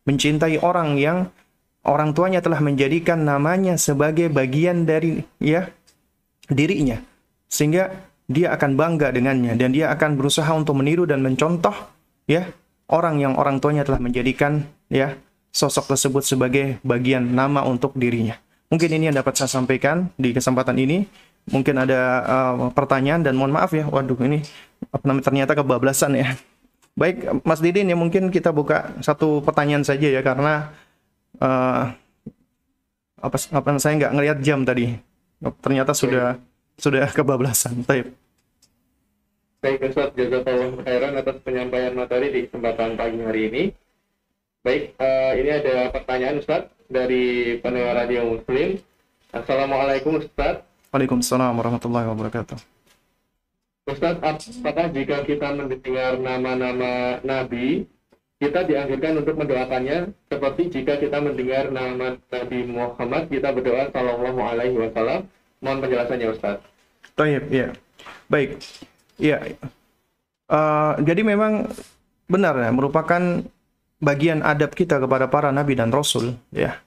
[0.08, 1.28] Mencintai orang yang
[1.84, 5.68] orang tuanya telah menjadikan namanya sebagai bagian dari ya
[6.48, 6.96] dirinya.
[7.50, 7.92] Sehingga
[8.24, 11.74] dia akan bangga dengannya dan dia akan berusaha untuk meniru dan mencontoh
[12.24, 12.48] ya
[12.88, 15.14] orang yang orang tuanya telah menjadikan ya
[15.52, 18.40] sosok tersebut sebagai bagian nama untuk dirinya.
[18.72, 21.04] Mungkin ini yang dapat saya sampaikan di kesempatan ini.
[21.42, 23.84] Mungkin ada uh, pertanyaan dan mohon maaf ya.
[23.84, 24.40] Waduh ini
[24.88, 26.32] apa namanya ternyata kebablasan ya.
[26.96, 30.72] Baik Mas Didin ya mungkin kita buka satu pertanyaan saja ya karena
[31.42, 31.92] uh,
[33.22, 34.96] apa apa saya nggak ngelihat jam tadi.
[35.60, 36.38] Ternyata sudah
[36.80, 37.84] sudah kebablasan.
[37.84, 38.21] Baik.
[39.62, 43.62] Baik Ustaz, jazakallah khairan atas penyampaian materi di kesempatan pagi hari ini.
[44.66, 48.82] Baik, uh, ini ada pertanyaan Ustaz dari pendengar Radio Muslim.
[49.30, 50.66] Assalamualaikum Ustaz.
[50.90, 52.58] Waalaikumsalam warahmatullahi wabarakatuh.
[53.86, 57.86] Ustaz, apakah jika kita mendengar nama-nama Nabi,
[58.42, 64.74] kita dianjurkan untuk mendoakannya seperti jika kita mendengar nama Nabi Muhammad, kita berdoa Sallallahu Alaihi
[64.74, 65.30] Wasallam.
[65.62, 66.58] Mohon penjelasannya Ustaz.
[67.14, 67.70] Taib, ya.
[68.26, 68.58] Baik.
[69.22, 69.54] Iya.
[70.50, 71.70] Uh, jadi memang
[72.26, 73.22] benar ya, merupakan
[74.02, 76.82] bagian adab kita kepada para nabi dan rasul ya.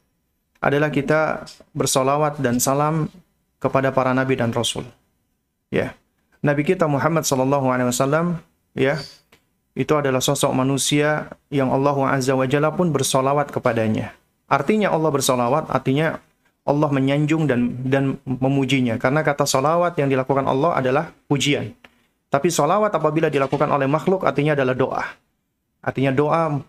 [0.59, 3.07] Adalah kita bersolawat dan salam
[3.63, 4.83] kepada para nabi dan rasul.
[5.71, 5.95] Ya.
[6.43, 8.43] Nabi kita Muhammad sallallahu alaihi wasallam
[8.77, 8.99] ya,
[9.73, 14.13] itu adalah sosok manusia yang Allah Azza wa Jalla pun bersolawat kepadanya.
[14.45, 16.21] Artinya Allah bersolawat, artinya
[16.65, 18.97] Allah menyanjung dan dan memujinya.
[19.01, 21.73] Karena kata solawat yang dilakukan Allah adalah pujian.
[22.29, 25.03] Tapi solawat apabila dilakukan oleh makhluk artinya adalah doa.
[25.85, 26.59] Artinya doa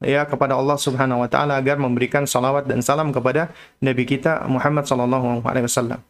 [0.00, 3.52] ya kepada Allah Subhanahu wa taala agar memberikan salawat dan salam kepada
[3.84, 6.00] nabi kita Muhammad sallallahu alaihi wasallam.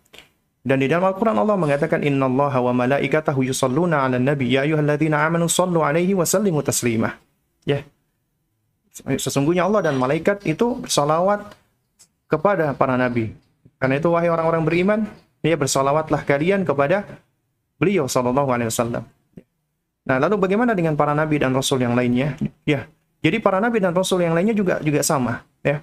[0.61, 5.49] Dan di dalam Al-Qur'an Allah mengatakan innallaha wa malaikatahu yusalluna 'alan nabi ya ayyuhalladzina amanu
[5.49, 7.16] sallu 'alaihi wa sallimu taslima.
[7.64, 7.83] Ya.
[9.01, 11.49] Sesungguhnya Allah dan malaikat itu bersalawat
[12.29, 13.33] kepada para nabi.
[13.81, 15.01] Karena itu wahai orang-orang beriman,
[15.41, 17.09] ya bersalawatlah kalian kepada
[17.81, 19.09] beliau Shallallahu Alaihi Wasallam.
[20.05, 22.37] Nah, lalu bagaimana dengan para nabi dan rasul yang lainnya?
[22.68, 22.85] Ya,
[23.24, 25.81] jadi para nabi dan rasul yang lainnya juga juga sama, ya.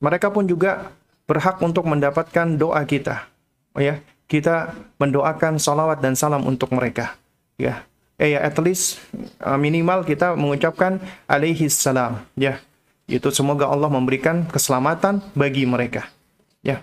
[0.00, 0.92] Mereka pun juga
[1.28, 3.28] berhak untuk mendapatkan doa kita,
[3.76, 4.00] oh ya.
[4.24, 7.20] Kita mendoakan salawat dan salam untuk mereka,
[7.60, 7.84] ya.
[8.16, 9.02] Eh ya, at least
[9.42, 10.96] uh, minimal kita mengucapkan
[11.28, 12.62] alaihi salam, ya.
[13.04, 16.08] Itu semoga Allah memberikan keselamatan bagi mereka,
[16.64, 16.80] ya.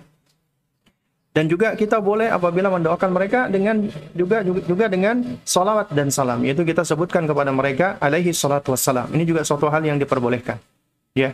[1.32, 6.44] Dan juga kita boleh apabila mendoakan mereka dengan juga juga, dengan salawat dan salam.
[6.44, 9.08] Yaitu kita sebutkan kepada mereka alaihi salatu wassalam.
[9.16, 10.60] Ini juga suatu hal yang diperbolehkan.
[11.16, 11.32] Ya.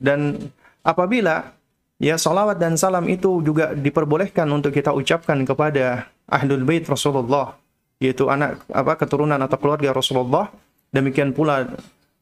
[0.00, 0.40] Dan
[0.80, 1.52] apabila
[2.00, 7.58] ya salawat dan salam itu juga diperbolehkan untuk kita ucapkan kepada ahlul bait Rasulullah
[7.98, 10.54] yaitu anak apa keturunan atau keluarga Rasulullah
[10.94, 11.66] demikian pula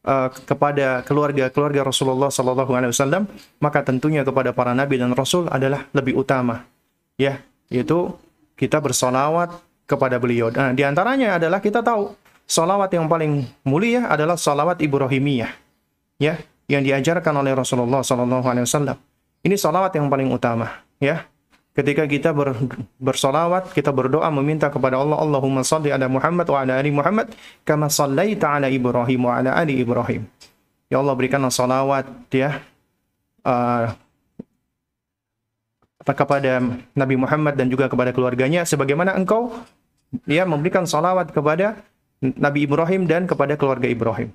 [0.07, 3.27] uh, kepada keluarga-keluarga Rasulullah sallallahu alaihi wasallam,
[3.59, 6.63] maka tentunya kepada para nabi dan rasul adalah lebih utama.
[7.19, 8.15] Ya, yaitu
[8.55, 9.51] kita bersolawat
[9.83, 10.47] kepada beliau.
[10.49, 12.15] Nah, di antaranya adalah kita tahu
[12.47, 15.51] solawat yang paling mulia adalah solawat Ibrahimiyah.
[16.17, 18.97] Ya, yang diajarkan oleh Rasulullah sallallahu alaihi wasallam.
[19.45, 21.27] Ini solawat yang paling utama, ya.
[21.77, 22.57] Ketika kita ber,
[22.97, 27.29] bersolawat, kita berdoa meminta kepada Allah, Allahumma salli ala Muhammad wa ala ali Muhammad,
[27.61, 30.25] kama sallaita ala Ibrahim wa ala ali Ibrahim.
[30.89, 32.63] Ya Allah berikanlah salawat ya
[33.45, 33.93] uh,
[36.01, 36.63] kepada
[36.95, 39.51] Nabi Muhammad dan juga kepada keluarganya sebagaimana engkau
[40.23, 41.83] ya memberikan salawat kepada
[42.23, 44.31] Nabi Ibrahim dan kepada keluarga Ibrahim.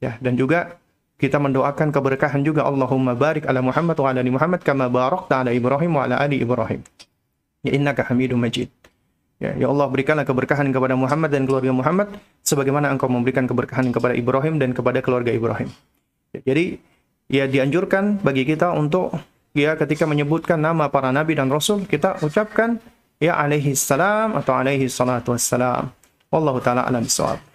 [0.00, 0.79] Ya, dan juga
[1.20, 6.00] kita mendoakan keberkahan juga Allahumma barik ala Muhammad wa ala Muhammad kama barakta ala Ibrahim
[6.00, 6.80] wa ala ali Ibrahim.
[7.60, 8.72] Ya innaka Hamidum Majid.
[9.36, 12.08] Ya, ya Allah berikanlah keberkahan kepada Muhammad dan keluarga Muhammad
[12.40, 15.68] sebagaimana engkau memberikan keberkahan kepada Ibrahim dan kepada keluarga Ibrahim.
[16.32, 16.80] Jadi
[17.28, 19.12] ya dianjurkan bagi kita untuk
[19.52, 22.80] ya ketika menyebutkan nama para nabi dan rasul kita ucapkan
[23.20, 25.92] ya alaihi salam atau alaihi salatu wassalam.
[26.32, 27.49] Wallahu taala alam bisawab.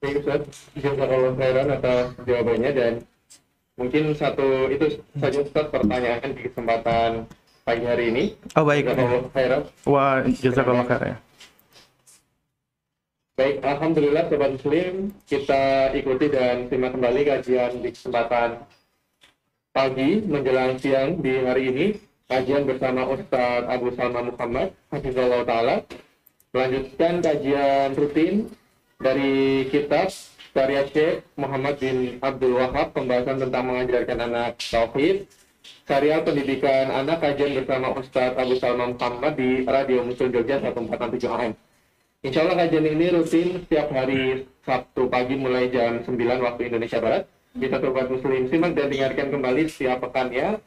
[0.00, 0.48] Baik Ustaz,
[0.80, 2.92] jazakallah khairan atas jawabannya dan
[3.76, 7.28] mungkin satu itu saja Ustaz pertanyaan di kesempatan
[7.68, 8.24] pagi hari ini.
[8.56, 8.88] Oh baik.
[8.88, 9.62] Jazakallah khairan.
[9.84, 11.16] Wa jazakallah khair ya.
[13.36, 14.92] Baik, Alhamdulillah Sobat Muslim,
[15.28, 18.64] kita ikuti dan simak kembali kajian di kesempatan
[19.76, 21.86] pagi menjelang siang di hari ini.
[22.24, 25.84] Kajian bersama Ustadz Abu Salma Muhammad, Hafizullah Ta'ala.
[26.56, 28.48] Melanjutkan kajian rutin
[29.00, 30.12] dari kitab
[30.52, 35.24] karya Syekh Muhammad bin Abdul Wahab, pembahasan tentang mengajarkan anak Tauhid.
[35.88, 41.52] Serial pendidikan anak kajian bersama Ustadz Abu Salma Muhammad di Radio Musul Jogja 1467 AM.
[42.20, 47.24] Insya Allah kajian ini rutin setiap hari Sabtu pagi mulai jam 9 waktu Indonesia Barat.
[47.56, 50.60] Kita sobat muslim simak dan dengarkan kembali setiap pekannya.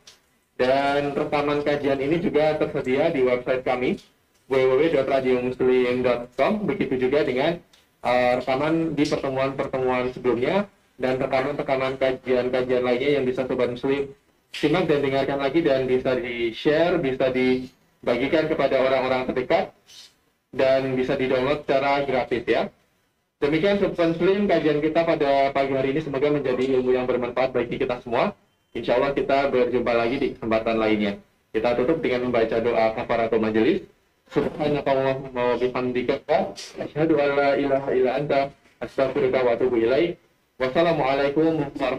[0.54, 3.98] Dan rekaman kajian ini juga tersedia di website kami
[4.50, 6.52] www.radiomuslim.com.
[6.70, 7.58] Begitu juga dengan
[8.04, 10.68] uh, rekaman di pertemuan-pertemuan sebelumnya
[11.00, 14.14] dan rekaman-rekaman kajian-kajian lainnya yang bisa sobat muslim
[14.54, 19.74] simak dan dengarkan lagi dan bisa di-share, bisa dibagikan kepada orang-orang terdekat
[20.54, 22.70] dan bisa di-download secara gratis ya.
[23.42, 27.76] Demikian Sobat Muslim kajian kita pada pagi hari ini semoga menjadi ilmu yang bermanfaat bagi
[27.76, 28.32] kita semua.
[28.72, 31.20] Insya Allah kita berjumpa lagi di kesempatan lainnya.
[31.52, 33.84] Kita tutup dengan membaca doa kafaratul majelis.
[34.32, 36.24] Subhanakallahumma wa bihamdika
[36.80, 38.40] asyhadu an la ilaha illa anta
[38.80, 40.16] astaghfiruka wa atubu ilaik.
[40.60, 41.92] Wassalamualaikum warahmatullahi